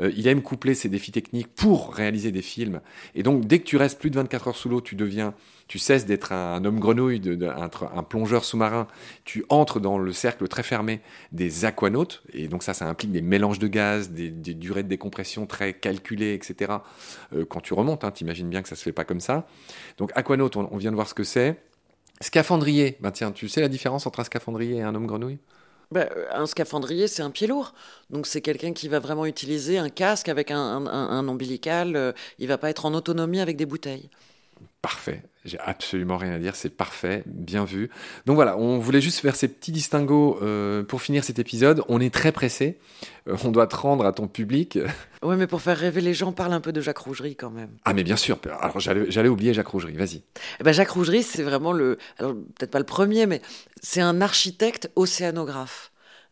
Euh, 0.00 0.12
il 0.16 0.26
aime 0.28 0.42
coupler 0.42 0.74
ces 0.74 0.88
défis 0.88 1.12
techniques 1.12 1.48
pour 1.48 1.94
réaliser 1.94 2.32
des 2.32 2.42
films. 2.42 2.80
Et 3.14 3.22
donc, 3.22 3.46
dès 3.46 3.58
que 3.58 3.64
tu 3.64 3.76
restes 3.76 3.98
plus 3.98 4.10
de 4.10 4.16
24 4.16 4.48
heures 4.48 4.56
sous 4.56 4.68
l'eau, 4.68 4.80
tu 4.80 4.94
deviens, 4.94 5.34
tu 5.68 5.78
cesses 5.78 6.06
d'être 6.06 6.32
un, 6.32 6.64
homme 6.64 6.78
grenouille, 6.78 7.20
de, 7.20 7.46
un, 7.46 8.02
plongeur 8.02 8.44
sous-marin. 8.44 8.86
Tu 9.24 9.44
entres 9.48 9.80
dans 9.80 9.98
le 9.98 10.12
cercle 10.12 10.46
très 10.48 10.62
fermé 10.62 11.00
des 11.32 11.64
aquanautes. 11.64 12.22
Et 12.32 12.48
donc, 12.48 12.62
ça, 12.62 12.74
ça 12.74 12.86
implique 12.88 13.12
des 13.12 13.22
mélanges 13.22 13.58
de 13.58 13.68
gaz, 13.68 14.10
des, 14.10 14.30
durées 14.30 14.82
de 14.82 14.88
décompression 14.88 15.46
très 15.46 15.72
calculées, 15.72 16.34
etc. 16.34 16.72
Euh, 17.34 17.44
quand 17.44 17.60
tu 17.60 17.74
remontes, 17.74 18.04
hein, 18.04 18.10
t'imagines 18.10 18.48
bien 18.48 18.62
que 18.62 18.68
ça 18.68 18.76
se 18.76 18.82
fait 18.82 18.92
pas 18.92 19.04
comme 19.04 19.20
ça. 19.20 19.46
Donc, 19.98 20.10
aquanaute, 20.14 20.56
on, 20.56 20.68
on 20.70 20.76
vient 20.76 20.90
de 20.90 20.96
voir 20.96 21.08
ce 21.08 21.14
que 21.14 21.24
c'est. 21.24 21.56
Scaphandrier, 22.20 22.98
ben 23.00 23.10
tiens, 23.10 23.32
tu 23.32 23.48
sais 23.48 23.62
la 23.62 23.68
différence 23.68 24.06
entre 24.06 24.20
un 24.20 24.24
scaphandrier 24.24 24.76
et 24.76 24.82
un 24.82 24.94
homme 24.94 25.06
grenouille? 25.06 25.38
Bah, 25.92 26.08
euh, 26.16 26.26
un 26.32 26.46
scaphandrier, 26.46 27.06
c'est 27.06 27.22
un 27.22 27.30
pied 27.30 27.46
lourd. 27.46 27.72
Donc 28.10 28.26
c'est 28.26 28.40
quelqu'un 28.40 28.72
qui 28.72 28.88
va 28.88 28.98
vraiment 28.98 29.24
utiliser 29.26 29.78
un 29.78 29.88
casque 29.88 30.28
avec 30.28 30.50
un, 30.50 30.58
un- 30.58 30.86
un- 30.86 31.08
un 31.18 31.28
ombilical. 31.28 31.94
euh, 31.96 32.12
il 32.38 32.48
va 32.48 32.58
pas 32.58 32.70
être 32.70 32.86
en 32.86 32.94
autonomie 32.94 33.40
avec 33.40 33.56
des 33.56 33.66
bouteilles. 33.66 34.10
Parfait, 34.86 35.20
j'ai 35.44 35.58
absolument 35.58 36.16
rien 36.16 36.30
à 36.34 36.38
dire, 36.38 36.54
c'est 36.54 36.68
parfait, 36.68 37.24
bien 37.26 37.64
vu. 37.64 37.90
Donc 38.24 38.36
voilà, 38.36 38.56
on 38.56 38.78
voulait 38.78 39.00
juste 39.00 39.18
faire 39.18 39.34
ces 39.34 39.48
petits 39.48 39.72
distinguos 39.72 40.38
euh, 40.42 40.84
pour 40.84 41.02
finir 41.02 41.24
cet 41.24 41.40
épisode. 41.40 41.82
On 41.88 41.98
est 42.00 42.14
très 42.14 42.30
pressé, 42.30 42.78
Euh, 43.28 43.36
on 43.42 43.50
doit 43.50 43.66
te 43.66 43.74
rendre 43.74 44.06
à 44.06 44.12
ton 44.12 44.28
public. 44.28 44.78
Ouais, 45.22 45.34
mais 45.34 45.48
pour 45.48 45.60
faire 45.60 45.76
rêver 45.76 46.02
les 46.02 46.14
gens, 46.14 46.30
parle 46.30 46.52
un 46.52 46.60
peu 46.60 46.72
de 46.72 46.80
Jacques 46.80 46.98
Rougerie 46.98 47.34
quand 47.34 47.50
même. 47.50 47.70
Ah 47.84 47.94
mais 47.94 48.04
bien 48.04 48.14
sûr, 48.14 48.38
alors 48.60 48.78
j'allais 48.78 49.10
j'allais 49.10 49.28
oublier 49.28 49.54
Jacques 49.54 49.66
Rougerie, 49.66 49.96
vas-y. 49.96 50.22
Eh 50.60 50.62
ben, 50.62 50.70
Jacques 50.70 50.90
Rougerie, 50.90 51.24
c'est 51.24 51.42
vraiment 51.42 51.72
le. 51.72 51.98
Alors, 52.20 52.34
peut-être 52.34 52.70
pas 52.70 52.78
le 52.78 52.84
premier, 52.84 53.26
mais 53.26 53.42
c'est 53.82 54.00
un 54.02 54.20
architecte 54.20 54.88
océanographe. 54.94 55.90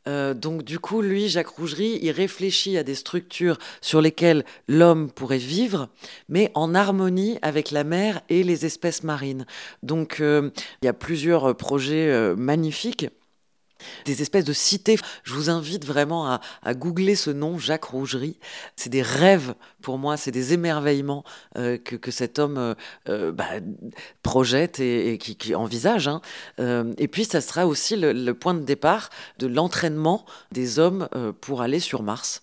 Euh, 0.09 0.35
donc, 0.35 0.63
du 0.63 0.79
coup, 0.79 1.03
lui, 1.03 1.29
Jacques 1.29 1.49
Rougerie, 1.49 1.99
il 2.03 2.11
réfléchit 2.11 2.77
à 2.77 2.83
des 2.83 2.95
structures 2.95 3.59
sur 3.81 4.01
lesquelles 4.01 4.45
l'homme 4.69 5.11
pourrait 5.11 5.39
vivre, 5.39 5.89
mais 6.29 6.51
en 6.55 6.75
harmonie 6.75 7.39
avec 7.43 7.71
la 7.71 7.85
mer 7.85 8.21
et 8.29 8.43
les 8.43 8.67
espèces 8.67 9.03
marines. 9.03 9.47
Donc, 9.83 10.21
euh, 10.21 10.51
il 10.83 10.87
y 10.87 10.89
a 10.89 10.93
plusieurs 10.93 11.51
euh, 11.51 11.55
projets 11.55 12.35
magnifiques. 12.37 13.07
Des 14.05 14.23
espèces 14.23 14.45
de 14.45 14.53
cités. 14.53 14.97
Je 15.23 15.35
vous 15.35 15.51
invite 15.51 15.85
vraiment 15.85 16.27
à, 16.63 16.75
googler 16.75 17.15
ce 17.15 17.31
nom, 17.31 17.59
Jacques 17.59 17.85
Rougerie. 17.85 18.39
C'est 18.77 18.91
des 18.91 19.03
rêves 19.03 19.55
pour 19.83 19.99
moi, 19.99 20.17
c'est 20.17 20.31
des 20.31 20.53
émerveillements 20.53 21.25
euh, 21.57 21.79
que, 21.79 22.11
cet 22.11 22.39
homme 22.39 22.57
euh, 22.59 22.75
euh, 23.09 23.33
bah, 23.33 23.49
projette 24.23 24.81
et, 24.81 25.19
qui, 25.19 25.55
envisage. 25.55 26.09
hein. 26.09 26.21
Et 26.99 27.09
puis, 27.09 27.25
ça 27.25 27.41
sera 27.41 27.67
aussi 27.67 27.97
le, 27.97 28.13
le 28.13 28.35
point 28.35 28.55
de 28.55 28.63
départ 28.63 29.11
de 29.39 29.47
l'entraînement 29.47 30.25
des 30.53 30.79
hommes 30.79 31.09
pour 31.41 31.63
aller 31.63 31.81
sur 31.81 32.03
Mars. 32.03 32.43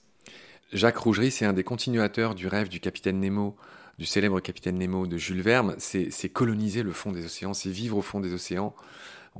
Jacques 0.74 0.98
Rougerie, 0.98 1.32
c'est 1.32 1.46
un 1.46 1.54
des 1.54 1.64
continuateurs 1.64 2.34
du 2.34 2.48
rêve 2.48 2.70
du 2.70 2.80
capitaine 2.80 3.20
Nemo, 3.20 3.56
du 4.00 4.06
célèbre 4.06 4.40
capitaine 4.40 4.78
Nemo 4.78 5.06
de 5.06 5.18
Jules 5.18 5.42
Verne. 5.42 5.76
C'est 5.78 6.30
coloniser 6.30 6.82
le 6.82 6.92
fond 6.92 7.12
des 7.12 7.26
océans, 7.26 7.54
c'est 7.54 7.70
vivre 7.70 7.98
au 7.98 8.02
fond 8.02 8.20
des 8.20 8.34
océans. 8.34 8.74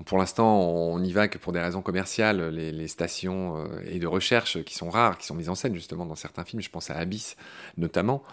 Pour 0.06 0.18
l'instant, 0.18 0.60
on 0.62 1.00
n'y 1.00 1.12
va 1.12 1.28
que 1.28 1.38
pour 1.38 1.52
des 1.52 1.60
raisons 1.60 1.82
commerciales. 1.82 2.50
Les, 2.50 2.88
stations 2.88 3.58
euh, 3.58 3.82
et 3.86 4.00
de 4.00 4.08
recherche 4.08 4.64
qui 4.64 4.74
sont 4.74 4.90
rares, 4.90 5.18
qui 5.18 5.28
sont 5.28 5.36
mises 5.36 5.50
en 5.50 5.56
scène 5.56 5.76
justement 5.76 6.06
dans 6.06 6.16
certains 6.16 6.46
films, 6.46 6.62
je 6.62 6.70
pense 6.70 6.90
à 6.90 6.96
Abyss 6.96 7.36
notamment. 7.78 8.24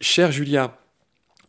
Chère 0.00 0.30
Julia, 0.30 0.78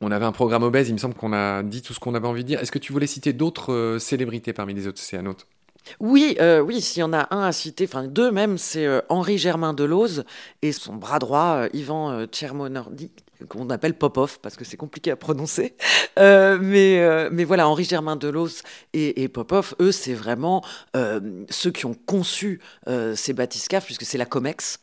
on 0.02 0.12
avait 0.12 0.26
un 0.26 0.32
programme 0.32 0.64
obèse, 0.64 0.90
il 0.90 0.94
me 0.94 0.98
semble 0.98 1.14
qu'on 1.14 1.34
a 1.34 1.62
dit 1.62 1.84
tout 1.84 1.94
ce 1.94 2.00
qu'on 2.00 2.16
avait 2.16 2.28
envie 2.28 2.44
de 2.44 2.48
dire. 2.48 2.60
Est-ce 2.60 2.72
que 2.72 2.80
tu 2.80 2.92
voulais 2.92 3.08
citer 3.08 3.32
d'autres 3.32 3.72
euh, 3.72 4.00
célébrités 4.00 4.54
parmi 4.54 4.74
les 4.74 4.88
océanautes 4.88 5.46
Oui, 6.00 6.38
euh, 6.40 6.60
oui, 6.60 6.82
s'il 6.82 7.02
y 7.02 7.04
en 7.04 7.14
a 7.14 7.28
un 7.32 7.44
à 7.44 7.52
citer, 7.52 7.86
enfin 7.86 8.04
deux 8.04 8.32
même, 8.32 8.58
c'est 8.58 8.86
euh, 8.86 9.02
Henri 9.10 9.38
Germain 9.38 9.74
Delose 9.74 10.26
et 10.62 10.72
son 10.72 10.96
bras 10.96 11.20
droit, 11.20 11.64
euh, 11.64 11.70
Ivan 11.74 12.12
euh, 12.12 12.26
Tchermonordi, 12.26 13.12
qu'on 13.50 13.70
appelle 13.70 13.96
Popov 13.96 14.40
parce 14.42 14.56
que 14.56 14.64
c'est 14.64 14.78
compliqué 14.78 15.12
à 15.12 15.16
prononcer. 15.16 15.76
Mais, 16.18 17.30
mais 17.32 17.44
voilà, 17.44 17.68
Henri 17.68 17.86
Germain 17.86 18.16
Delose 18.16 18.62
et, 18.94 19.24
et 19.24 19.28
Popov, 19.28 19.74
eux, 19.80 19.92
c'est 19.92 20.14
vraiment 20.14 20.64
ceux 21.50 21.72
qui 21.72 21.88
ont 21.88 21.96
conçu 22.06 22.60
ces 23.16 23.34
bathyscaphes, 23.34 23.86
puisque 23.86 24.04
c'est 24.04 24.20
la 24.20 24.28
COMEX. 24.28 24.78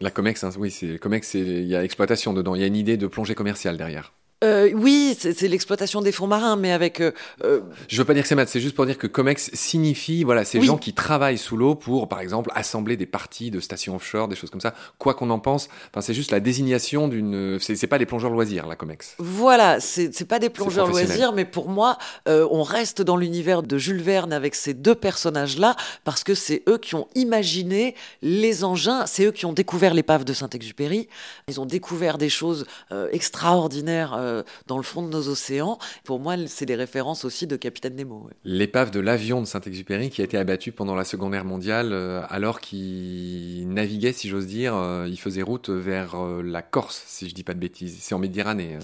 La 0.00 0.10
Comex, 0.10 0.44
hein, 0.44 0.50
oui, 0.58 0.70
c'est 0.70 0.98
Comex, 0.98 1.34
il 1.34 1.64
y 1.64 1.74
a 1.74 1.82
exploitation 1.82 2.32
dedans, 2.32 2.54
il 2.54 2.60
y 2.60 2.64
a 2.64 2.68
une 2.68 2.76
idée 2.76 2.96
de 2.96 3.06
plongée 3.08 3.34
commerciale 3.34 3.76
derrière. 3.76 4.12
Euh, 4.42 4.70
oui, 4.74 5.16
c'est 5.18 5.48
l'exploitation 5.48 6.02
des 6.02 6.12
fonds 6.12 6.26
marins, 6.26 6.56
mais 6.56 6.72
avec 6.72 7.00
euh, 7.00 7.12
euh, 7.44 7.60
Je 7.88 7.96
veux 7.96 8.04
pas 8.04 8.14
dire 8.14 8.22
que 8.22 8.28
c'est 8.28 8.34
maths, 8.34 8.48
c'est 8.48 8.60
juste 8.60 8.74
pour 8.74 8.86
dire 8.86 8.98
que 8.98 9.06
COMEX 9.06 9.50
signifie, 9.52 10.24
voilà, 10.24 10.44
ces 10.44 10.58
Oui. 10.58 10.66
gens 10.66 10.76
qui 10.76 10.94
travaillent 10.94 11.38
sous 11.38 11.56
l'eau 11.56 11.74
pour, 11.74 12.08
par 12.08 12.20
exemple, 12.20 12.50
assembler 12.54 12.96
des 12.96 13.06
parties 13.06 13.50
de 13.50 13.60
stations 13.60 13.94
offshore, 13.94 14.28
des 14.28 14.36
choses 14.36 14.50
comme 14.50 14.60
ça. 14.60 14.74
Quoi 14.98 15.14
qu'on 15.14 15.30
en 15.30 15.38
pense, 15.38 15.68
enfin, 15.90 16.00
c'est 16.00 16.14
juste 16.14 16.30
la 16.30 16.40
désignation 16.40 17.08
d'une, 17.08 17.58
c'est 17.60 17.86
pas 17.86 17.98
des 17.98 18.06
plongeurs 18.06 18.30
loisirs, 18.30 18.66
la 18.66 18.76
COMEX. 18.76 19.14
Voilà, 19.18 19.80
c'est 19.80 20.26
pas 20.26 20.38
des 20.38 20.50
plongeurs 20.50 20.88
loisirs, 20.88 21.32
mais 21.32 21.44
pour 21.44 21.68
moi, 21.68 21.98
euh, 22.28 22.46
on 22.50 22.62
reste 22.62 23.02
dans 23.02 23.16
l'univers 23.16 23.62
de 23.62 23.78
Jules 23.78 24.02
Verne 24.02 24.32
avec 24.32 24.54
ces 24.54 24.74
deux 24.74 24.94
personnages-là, 24.94 25.76
parce 26.04 26.24
que 26.24 26.34
c'est 26.34 26.62
eux 26.68 26.78
qui 26.78 26.94
ont 26.94 27.06
imaginé 27.14 27.94
les 28.22 28.64
engins, 28.64 29.06
c'est 29.06 29.24
eux 29.26 29.32
qui 29.32 29.46
ont 29.46 29.52
découvert 29.52 29.94
l'épave 29.94 30.24
de 30.24 30.32
Saint-Exupéry, 30.32 31.08
ils 31.48 31.60
ont 31.60 31.66
découvert 31.66 32.18
des 32.18 32.28
choses 32.28 32.66
euh, 32.90 33.08
extraordinaires 33.12 34.16
euh, 34.32 34.42
dans 34.66 34.76
le 34.76 34.82
fond 34.82 35.02
de 35.02 35.08
nos 35.08 35.28
océans. 35.28 35.78
Pour 36.04 36.20
moi, 36.20 36.36
c'est 36.46 36.66
des 36.66 36.74
références 36.74 37.24
aussi 37.24 37.46
de 37.46 37.56
Capitaine 37.56 37.96
Nemo. 37.96 38.24
ouais. 38.26 38.32
L'épave 38.44 38.90
de 38.90 39.00
l'avion 39.00 39.40
de 39.40 39.46
Saint-Exupéry 39.46 40.10
qui 40.10 40.20
a 40.20 40.24
été 40.24 40.36
abattu 40.36 40.72
pendant 40.72 40.94
la 40.94 41.04
Seconde 41.04 41.32
Guerre 41.32 41.44
mondiale, 41.44 41.92
euh, 41.92 42.22
alors 42.28 42.60
qu'il 42.60 43.68
naviguait, 43.68 44.12
si 44.12 44.28
j'ose 44.28 44.46
dire, 44.46 44.74
euh, 44.74 45.06
il 45.08 45.18
faisait 45.18 45.42
route 45.42 45.70
vers 45.70 46.16
la 46.42 46.62
Corse, 46.62 47.02
si 47.06 47.28
je 47.28 47.34
dis 47.34 47.44
pas 47.44 47.54
de 47.54 47.60
bêtises. 47.60 47.98
C'est 48.00 48.14
en 48.14 48.18
Méditerranée. 48.18 48.78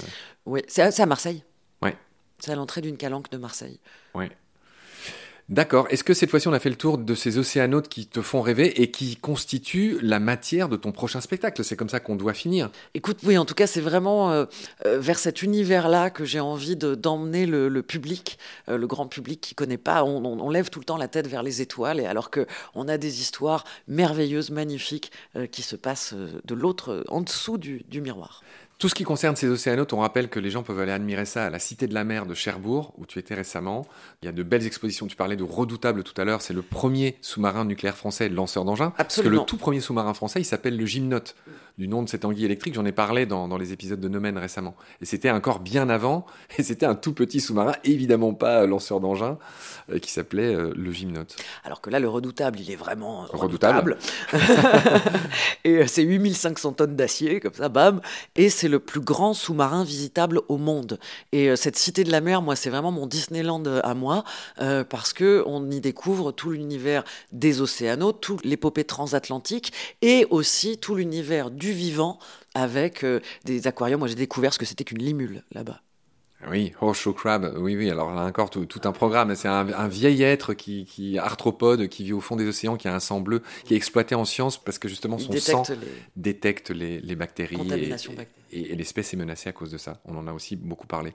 Oui, 0.47 0.63
c'est 0.69 1.01
à, 1.01 1.07
Marseille. 1.07 1.43
Ouais. 1.83 1.97
C'est 2.39 2.53
à 2.53 2.57
l'entrée 2.57 2.81
d'une 2.81 2.97
calanque 2.97 3.31
de 3.31 3.39
Marseille. 3.39 3.81
D'accord. 5.49 5.87
Est-ce 5.89 6.05
que 6.05 6.13
cette 6.13 6.29
fois-ci 6.29 6.47
on 6.47 6.53
a 6.53 6.61
fait 6.61 6.69
le 6.69 6.77
tour 6.77 6.99
de 6.99 7.15
ces 7.15 7.39
océanautes 7.39 7.89
qui 7.89 8.07
te 8.07 8.21
font 8.21 8.43
rêver 8.43 8.83
et 8.83 8.91
qui 8.91 9.17
constituent 9.17 9.99
la 10.03 10.21
matière 10.21 10.69
de 10.69 10.77
ton 10.77 10.93
prochain 10.93 11.23
spectacle? 11.23 11.65
C'est 11.65 11.75
comme 11.75 11.89
ça 11.89 12.01
qu'on 12.01 12.17
doit 12.17 12.35
finir. 12.35 12.69
Écoute, 12.93 13.21
oui, 13.25 13.39
en 13.39 13.47
tout 13.47 13.55
cas, 13.55 13.67
c'est 13.67 13.81
vraiment 13.81 14.31
euh, 14.31 14.45
euh, 14.85 15.01
vers 15.01 15.19
cet 15.19 15.41
univers-là 15.41 16.11
que 16.11 16.27
j'ai 16.27 16.41
envie 16.41 16.77
de- 16.77 16.95
d'emmener 16.95 17.47
le, 17.47 17.83
public, 17.83 18.39
euh, 18.69 18.77
le 18.77 18.87
grand 18.87 19.07
public 19.07 19.41
qui 19.41 19.55
connaît 19.55 19.79
pas. 19.79 20.05
On, 20.05 20.51
lève 20.51 20.69
tout 20.69 20.81
le 20.81 20.85
temps 20.85 20.99
la 20.99 21.09
tête 21.09 21.27
vers 21.27 21.43
les 21.43 21.63
étoiles, 21.63 21.99
et 21.99 22.05
alors 22.05 22.29
que 22.29 22.47
on 22.75 22.87
a 22.87 22.99
des 22.99 23.23
histoires 23.23 23.65
merveilleuses, 23.87 24.51
magnifiques, 24.51 25.13
qui 25.51 25.63
se 25.63 25.77
passent 25.77 26.15
de 26.15 26.55
l'autre, 26.55 27.05
en 27.09 27.23
dessous 27.23 27.57
du 27.59 28.01
miroir. 28.01 28.43
Tout 28.79 28.89
ce 28.89 28.95
qui 28.95 29.03
concerne 29.03 29.35
ces 29.35 29.49
océanautes, 29.49 29.93
on 29.93 29.99
rappelle 29.99 30.29
que 30.29 30.39
les 30.39 30.51
gens 30.51 30.63
peuvent 30.63 30.79
aller 30.79 30.93
admirer 30.93 31.25
ça 31.25 31.47
à 31.47 31.51
la 31.51 31.59
Cité 31.59 31.89
de 31.89 31.95
la 31.95 32.05
Mer 32.05 32.27
de 32.27 32.35
Cherbourg, 32.35 32.95
où 32.97 33.07
tu 33.07 33.19
étais 33.19 33.35
récemment. 33.35 33.85
Il 34.23 34.27
y 34.27 34.29
a 34.29 34.33
de 34.33 34.45
belles 34.45 34.67
expositions. 34.67 35.09
Tu 35.09 35.17
parlais 35.17 35.35
de 35.35 35.43
Redoutable 35.43 36.05
tout 36.05 36.15
à 36.21 36.25
l'heure. 36.25 36.43
C'est 36.43 36.55
le 36.55 36.63
premier 36.63 37.17
sous-marin 37.21 37.65
nucléaire 37.65 37.97
français 37.97 38.29
lanceur 38.29 38.65
d'engins. 38.65 38.93
Parce 38.97 39.21
que 39.21 39.27
le 39.27 39.41
tout 39.41 39.57
premier 39.57 39.81
sous-marin 39.81 40.15
français, 40.15 40.41
il 40.41 40.45
s'appelle 40.45 40.77
le 40.77 40.87
Gymnote, 40.87 41.35
du 41.77 41.89
nom 41.89 42.05
de 42.05 42.09
cette 42.09 42.25
anguille 42.25 42.45
électrique. 42.45 42.75
J'en 42.75 42.85
ai 42.85 42.93
parlé 42.93 43.27
dans, 43.27 43.49
dans, 43.49 43.59
les 43.59 43.73
épisodes 43.73 43.99
de 43.99 44.09
Nomen 44.09 44.39
récemment. 44.39 44.77
Et 45.01 45.07
c'était 45.07 45.31
encore 45.33 45.59
bien 45.59 45.89
avant. 45.89 46.25
Et 46.59 46.63
c'était 46.63 46.87
un 46.87 46.95
tout 46.95 47.15
petit 47.15 47.41
sous-marin, 47.41 47.75
évidemment 47.83 48.33
pas 48.33 48.65
lanceur 48.65 49.01
d'engins, 49.01 49.39
euh, 49.91 49.99
qui 49.99 50.13
s'appelait 50.13 50.55
euh, 50.55 50.73
le 50.77 50.93
Gymnote. 50.93 51.35
Alors 51.65 51.81
que 51.81 51.91
là, 51.91 51.99
le 51.99 52.09
Redoutable, 52.09 52.61
il 52.61 52.71
est 52.71 52.77
vraiment 52.77 53.23
redoutable. 53.33 53.99
et 55.65 55.79
euh, 55.79 55.87
c'est 55.89 56.03
8500 56.03 56.75
tonnes 56.75 56.95
d'acier, 56.95 57.41
comme 57.41 57.55
ça, 57.55 57.69
bam. 57.69 58.01
Et 58.37 58.51
c'est 58.51 58.68
le 58.69 58.79
plus 58.79 59.01
grand 59.01 59.35
sous-marin 59.35 59.85
visitable 59.85 60.41
au 60.49 60.57
monde. 60.57 60.99
Et 61.33 61.49
euh, 61.49 61.57
cette 61.57 61.77
cité 61.77 62.05
de 62.05 62.11
la 62.11 62.21
mer, 62.21 62.43
moi, 62.43 62.57
c'est 62.57 62.71
vraiment 62.71 62.93
mon 62.93 63.07
Disneyland 63.07 63.65
euh, 63.67 63.81
à 63.83 63.95
moi, 63.95 64.25
euh, 64.61 64.85
parce 64.85 65.13
que 65.13 65.43
on 65.47 65.71
y 65.71 65.81
découvre 65.81 66.33
tout 66.33 66.51
l'univers 66.51 67.05
des 67.33 67.61
océanos, 67.61 68.13
toute 68.13 68.45
l'épopée 68.45 68.85
transatlantique, 68.85 69.73
et 70.03 70.27
aussi 70.31 70.79
tout 70.79 70.95
l'univers 70.95 71.51
du 71.51 71.73
vivant 71.73 72.19
avec 72.55 73.05
des 73.45 73.67
aquariums. 73.67 74.01
Moi, 74.01 74.09
j'ai 74.09 74.15
découvert 74.15 74.53
ce 74.53 74.59
que 74.59 74.67
c'était 74.67 74.85
qu'une 74.85 75.03
limule 75.03 75.45
là-bas. 75.53 75.81
Oui, 76.47 76.73
Horseshoe 76.81 77.15
Crab, 77.15 77.53
oui, 77.59 77.77
oui, 77.77 77.91
alors 77.91 78.15
là 78.15 78.23
encore 78.23 78.49
tout, 78.49 78.67
un 78.85 78.93
programme. 78.93 79.35
C'est 79.35 79.49
un, 79.49 79.89
vieil 79.89 80.23
être 80.23 80.55
qui, 80.55 80.85
qui, 80.85 81.19
arthropode, 81.19 81.89
qui 81.89 82.05
vit 82.05 82.13
au 82.13 82.21
fond 82.21 82.37
des 82.37 82.47
océans, 82.47 82.77
qui 82.77 82.87
a 82.87 82.95
un 82.95 83.01
sang 83.01 83.21
bleu, 83.21 83.43
qui 83.65 83.75
est 83.75 83.77
exploité 83.77 84.15
en 84.15 84.25
science 84.25 84.57
parce 84.57 84.79
que 84.79 84.89
justement 84.89 85.19
son 85.19 85.33
sang 85.33 85.65
détecte 86.17 86.71
les, 86.71 87.17
bactéries. 87.17 87.57
Et, 87.73 87.93
et, 88.53 88.75
l'espèce 88.75 89.13
est 89.15 89.17
menacée 89.17 89.49
à 89.49 89.53
cause 89.53 89.71
de 89.71 89.79
ça. 89.79 89.99
On 90.05 90.17
en 90.17 90.27
a 90.27 90.33
aussi 90.33 90.57
beaucoup 90.57 90.87
parlé. 90.87 91.13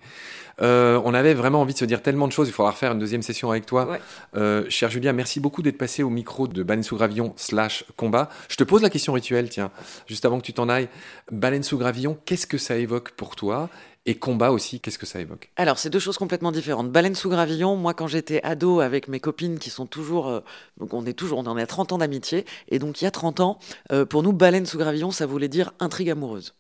Euh, 0.62 1.02
on 1.06 1.14
avait 1.14 1.34
vraiment 1.34 1.62
envie 1.62 1.74
de 1.74 1.78
se 1.78 1.86
dire 1.86 2.02
tellement 2.02 2.28
de 2.28 2.32
choses. 2.32 2.48
Il 2.48 2.54
faudra 2.54 2.72
refaire 2.72 2.92
une 2.92 3.00
deuxième 3.00 3.22
session 3.22 3.52
avec 3.52 3.66
toi. 3.66 3.98
Euh, 4.36 4.66
cher 4.70 4.90
Julia, 4.90 5.14
merci 5.14 5.40
beaucoup 5.40 5.62
d'être 5.62 5.78
passé 5.78 6.04
au 6.04 6.10
micro 6.10 6.48
de 6.48 6.64
Baleine 6.64 6.84
sous 6.84 6.96
gravillon 6.96 7.34
slash 7.36 7.86
combat. 7.96 8.30
Je 8.50 8.56
te 8.56 8.64
pose 8.64 8.82
la 8.82 8.90
question 8.90 9.14
rituelle, 9.14 9.50
tiens, 9.50 9.72
juste 10.08 10.26
avant 10.26 10.40
que 10.40 10.46
tu 10.46 10.54
t'en 10.54 10.70
ailles. 10.70 10.90
Baleine 11.32 11.64
sous 11.64 11.78
gravillon, 11.78 12.18
qu'est-ce 12.26 12.48
que 12.48 12.58
ça 12.58 12.78
évoque 12.78 13.12
pour 13.12 13.36
toi? 13.36 13.70
Et 14.06 14.16
combat 14.16 14.52
aussi, 14.52 14.82
qu'est-ce 14.82 15.00
que 15.00 15.06
ça 15.06 15.22
évoque? 15.22 15.50
Alors, 15.56 15.80
c'est 15.80 15.90
deux 15.90 16.00
choses 16.00 16.18
complètement 16.18 16.52
différentes. 16.52 16.92
Baleine 16.92 17.16
sous 17.16 17.30
gravillon, 17.30 17.78
moi, 17.78 17.94
quand 17.94 18.08
j'étais 18.08 18.44
ado 18.44 18.82
avec 18.82 19.08
mes 19.08 19.22
copines 19.22 19.60
qui 19.60 19.70
sont 19.70 19.86
toujours. 19.86 20.28
Euh, 20.28 20.42
donc, 20.78 20.94
on 20.94 21.06
est 21.06 21.14
toujours. 21.14 21.40
On 21.40 21.48
en 21.48 21.56
a 21.56 21.66
30 21.66 21.94
ans 21.94 21.98
d'amitié. 22.00 22.46
Et 22.68 22.80
donc, 22.80 23.02
il 23.02 23.06
y 23.06 23.08
a 23.08 23.12
30 23.12 23.40
ans, 23.40 23.60
euh, 23.94 24.06
pour 24.06 24.22
nous, 24.22 24.34
baleine 24.34 24.66
sous 24.66 24.78
gravillon, 24.78 25.12
ça 25.12 25.26
voulait 25.26 25.48
dire 25.48 25.72
intrigue 25.80 26.10
amoureuse. 26.10 26.54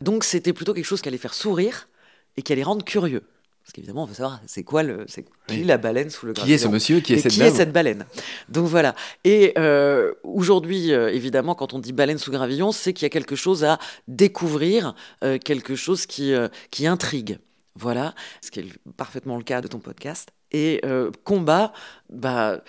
Donc, 0.00 0.24
c'était 0.24 0.52
plutôt 0.52 0.74
quelque 0.74 0.84
chose 0.84 1.02
qui 1.02 1.08
allait 1.08 1.18
faire 1.18 1.34
sourire 1.34 1.88
et 2.36 2.42
qui 2.42 2.52
allait 2.52 2.62
rendre 2.62 2.84
curieux. 2.84 3.22
Parce 3.62 3.74
qu'évidemment, 3.74 4.02
on 4.02 4.06
veut 4.06 4.14
savoir, 4.14 4.40
c'est 4.46 4.64
quoi 4.64 4.82
le, 4.82 5.04
c'est 5.06 5.24
qui 5.46 5.62
la 5.62 5.78
baleine 5.78 6.10
sous 6.10 6.26
le 6.26 6.32
gravillon 6.32 6.48
Qui 6.48 6.54
est 6.54 6.66
ce 6.66 6.68
monsieur 6.68 7.00
Qui 7.00 7.14
est 7.14 7.18
cette 7.18 7.32
qui 7.32 7.42
est 7.42 7.50
cette 7.50 7.72
baleine 7.72 8.06
Donc 8.48 8.66
voilà. 8.66 8.96
Et 9.22 9.52
euh, 9.56 10.14
aujourd'hui, 10.24 10.92
euh, 10.92 11.12
évidemment, 11.12 11.54
quand 11.54 11.72
on 11.72 11.78
dit 11.78 11.92
baleine 11.92 12.18
sous 12.18 12.32
gravillon, 12.32 12.72
c'est 12.72 12.92
qu'il 12.92 13.04
y 13.04 13.06
a 13.06 13.10
quelque 13.10 13.36
chose 13.36 13.62
à 13.62 13.78
découvrir, 14.08 14.96
euh, 15.22 15.38
quelque 15.38 15.76
chose 15.76 16.06
qui, 16.06 16.34
qui 16.70 16.86
intrigue. 16.86 17.38
Voilà, 17.74 18.14
ce 18.42 18.50
qui 18.50 18.60
est 18.60 18.66
parfaitement 18.96 19.36
le 19.38 19.44
cas 19.44 19.60
de 19.60 19.68
ton 19.68 19.78
podcast. 19.78 20.30
Et 20.50 20.82
combat, 21.24 21.72
bah, 22.10 22.62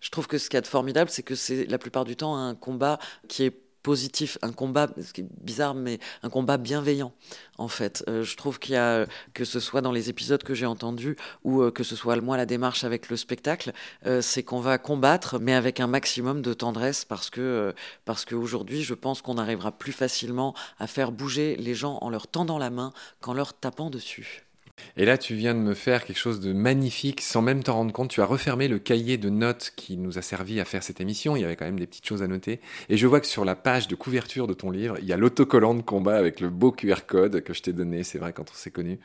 je 0.00 0.10
trouve 0.10 0.28
que 0.28 0.38
ce 0.38 0.48
qui 0.48 0.56
est 0.56 0.66
formidable, 0.66 1.10
c'est 1.10 1.24
que 1.24 1.34
c'est 1.34 1.64
la 1.66 1.78
plupart 1.78 2.04
du 2.04 2.14
temps 2.14 2.36
un 2.36 2.54
combat 2.54 2.98
qui 3.26 3.44
est 3.44 3.67
positif, 3.82 4.38
un 4.42 4.52
combat, 4.52 4.88
ce 5.02 5.12
qui 5.12 5.22
est 5.22 5.28
bizarre, 5.40 5.74
mais 5.74 5.98
un 6.22 6.30
combat 6.30 6.56
bienveillant, 6.56 7.12
en 7.58 7.68
fait. 7.68 8.04
Euh, 8.08 8.22
je 8.22 8.36
trouve 8.36 8.58
qu'il 8.58 8.74
y 8.74 8.76
a, 8.76 9.06
que 9.34 9.44
ce 9.44 9.60
soit 9.60 9.80
dans 9.80 9.92
les 9.92 10.10
épisodes 10.10 10.42
que 10.42 10.54
j'ai 10.54 10.66
entendus, 10.66 11.16
ou 11.44 11.62
euh, 11.62 11.70
que 11.70 11.84
ce 11.84 11.96
soit 11.96 12.16
moi 12.20 12.36
la 12.36 12.46
démarche 12.46 12.84
avec 12.84 13.08
le 13.08 13.16
spectacle, 13.16 13.72
euh, 14.06 14.20
c'est 14.20 14.42
qu'on 14.42 14.60
va 14.60 14.78
combattre, 14.78 15.38
mais 15.38 15.54
avec 15.54 15.80
un 15.80 15.86
maximum 15.86 16.42
de 16.42 16.52
tendresse, 16.52 17.04
parce 17.04 17.30
que 17.30 17.74
parce 18.04 18.24
qu'aujourd'hui, 18.24 18.82
je 18.82 18.94
pense 18.94 19.22
qu'on 19.22 19.38
arrivera 19.38 19.72
plus 19.72 19.92
facilement 19.92 20.54
à 20.78 20.86
faire 20.86 21.12
bouger 21.12 21.56
les 21.56 21.74
gens 21.74 21.98
en 22.00 22.10
leur 22.10 22.26
tendant 22.26 22.58
la 22.58 22.70
main 22.70 22.92
qu'en 23.20 23.32
leur 23.32 23.54
tapant 23.54 23.90
dessus. 23.90 24.47
Et 24.96 25.04
là, 25.04 25.18
tu 25.18 25.34
viens 25.34 25.54
de 25.54 25.60
me 25.60 25.74
faire 25.74 26.04
quelque 26.04 26.18
chose 26.18 26.40
de 26.40 26.52
magnifique 26.52 27.20
sans 27.20 27.42
même 27.42 27.62
t'en 27.62 27.74
rendre 27.74 27.92
compte. 27.92 28.10
Tu 28.10 28.20
as 28.20 28.26
refermé 28.26 28.68
le 28.68 28.78
cahier 28.78 29.16
de 29.16 29.30
notes 29.30 29.72
qui 29.76 29.96
nous 29.96 30.18
a 30.18 30.22
servi 30.22 30.60
à 30.60 30.64
faire 30.64 30.82
cette 30.82 31.00
émission. 31.00 31.36
Il 31.36 31.42
y 31.42 31.44
avait 31.44 31.56
quand 31.56 31.64
même 31.64 31.78
des 31.78 31.86
petites 31.86 32.06
choses 32.06 32.22
à 32.22 32.26
noter. 32.26 32.60
Et 32.88 32.96
je 32.96 33.06
vois 33.06 33.20
que 33.20 33.26
sur 33.26 33.44
la 33.44 33.54
page 33.54 33.88
de 33.88 33.94
couverture 33.94 34.46
de 34.46 34.54
ton 34.54 34.70
livre, 34.70 34.96
il 35.00 35.06
y 35.06 35.12
a 35.12 35.16
l'autocollant 35.16 35.74
de 35.74 35.82
combat 35.82 36.16
avec 36.16 36.40
le 36.40 36.50
beau 36.50 36.72
QR 36.72 37.06
code 37.06 37.42
que 37.42 37.52
je 37.52 37.62
t'ai 37.62 37.72
donné, 37.72 38.02
c'est 38.02 38.18
vrai, 38.18 38.32
quand 38.32 38.50
on 38.50 38.54
s'est 38.54 38.70
connu. 38.70 38.98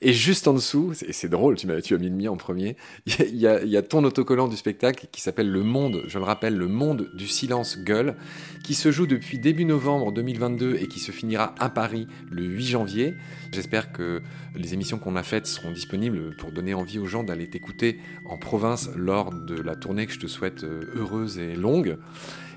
Et 0.00 0.12
juste 0.12 0.48
en 0.48 0.54
dessous, 0.54 0.92
et 1.06 1.12
c'est 1.12 1.28
drôle, 1.28 1.56
tu 1.56 1.66
m'as, 1.66 1.80
tu 1.80 1.94
as 1.94 1.98
mis 1.98 2.08
le 2.08 2.16
mien 2.16 2.30
en 2.30 2.36
premier, 2.36 2.76
il 3.06 3.36
y, 3.36 3.46
a, 3.46 3.62
il 3.62 3.68
y 3.68 3.76
a 3.76 3.82
ton 3.82 4.04
autocollant 4.04 4.48
du 4.48 4.56
spectacle 4.56 5.06
qui 5.10 5.20
s'appelle 5.20 5.50
Le 5.50 5.62
Monde, 5.62 6.02
je 6.06 6.18
le 6.18 6.24
rappelle, 6.24 6.56
Le 6.56 6.68
Monde 6.68 7.10
du 7.14 7.28
silence 7.28 7.78
gueule, 7.78 8.16
qui 8.64 8.74
se 8.74 8.90
joue 8.90 9.06
depuis 9.06 9.38
début 9.38 9.64
novembre 9.64 10.12
2022 10.12 10.76
et 10.76 10.88
qui 10.88 11.00
se 11.00 11.12
finira 11.12 11.54
à 11.58 11.68
Paris 11.68 12.06
le 12.30 12.42
8 12.42 12.66
janvier. 12.66 13.14
J'espère 13.52 13.92
que 13.92 14.22
les 14.54 14.74
émissions 14.74 14.98
qu'on 14.98 15.16
a 15.16 15.19
faites 15.22 15.46
seront 15.46 15.70
disponibles 15.70 16.34
pour 16.36 16.52
donner 16.52 16.74
envie 16.74 16.98
aux 16.98 17.06
gens 17.06 17.22
d'aller 17.22 17.48
t'écouter 17.48 18.00
en 18.24 18.38
province 18.38 18.90
lors 18.96 19.32
de 19.32 19.54
la 19.54 19.76
tournée 19.76 20.06
que 20.06 20.12
je 20.12 20.18
te 20.18 20.26
souhaite 20.26 20.64
euh, 20.64 20.82
heureuse 20.94 21.38
et 21.38 21.54
longue. 21.56 21.98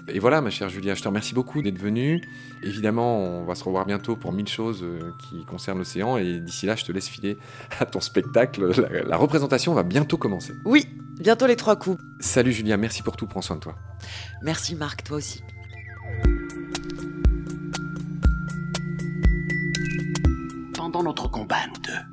Et 0.10 0.19
voilà, 0.19 0.41
ma 0.41 0.49
chère 0.49 0.67
Julia, 0.67 0.95
je 0.95 1.02
te 1.02 1.08
remercie 1.08 1.34
beaucoup 1.34 1.62
d'être 1.62 1.80
venue. 1.80 2.21
Évidemment, 2.62 3.19
on 3.19 3.45
va 3.45 3.56
se 3.56 3.63
revoir 3.63 3.86
bientôt 3.86 4.17
pour 4.17 4.34
mille 4.34 4.47
choses 4.47 4.84
euh, 4.84 4.99
qui 5.17 5.45
concernent 5.45 5.78
l'océan. 5.78 6.17
Et 6.17 6.39
d'ici 6.39 6.65
là, 6.65 6.76
je 6.76 6.84
te 6.84 6.91
laisse 6.91 7.08
filer 7.08 7.38
à 7.80 7.86
ton 7.86 8.02
spectacle. 8.02 8.69
La, 8.82 9.04
la, 9.04 9.17
représentation 9.17 9.73
va 9.73 9.84
bientôt 9.84 10.17
commencer. 10.17 10.54
Oui, 10.65 10.86
bientôt 11.19 11.47
les 11.47 11.56
trois 11.56 11.78
coups. 11.78 12.02
Salut 12.19 12.52
Julia, 12.52 12.76
merci 12.76 13.02
pour 13.02 13.15
tout. 13.15 13.28
Prends 13.28 13.41
soin 13.41 13.56
de 13.56 13.62
toi. 13.62 13.76
Merci 14.41 14.76
Marc, 14.76 15.04
toi 15.04 15.17
aussi. 15.17 15.41
Pendant 20.73 21.04
notre 21.04 21.30
combat, 21.30 21.65
nous 21.67 21.82
deux, 21.82 22.12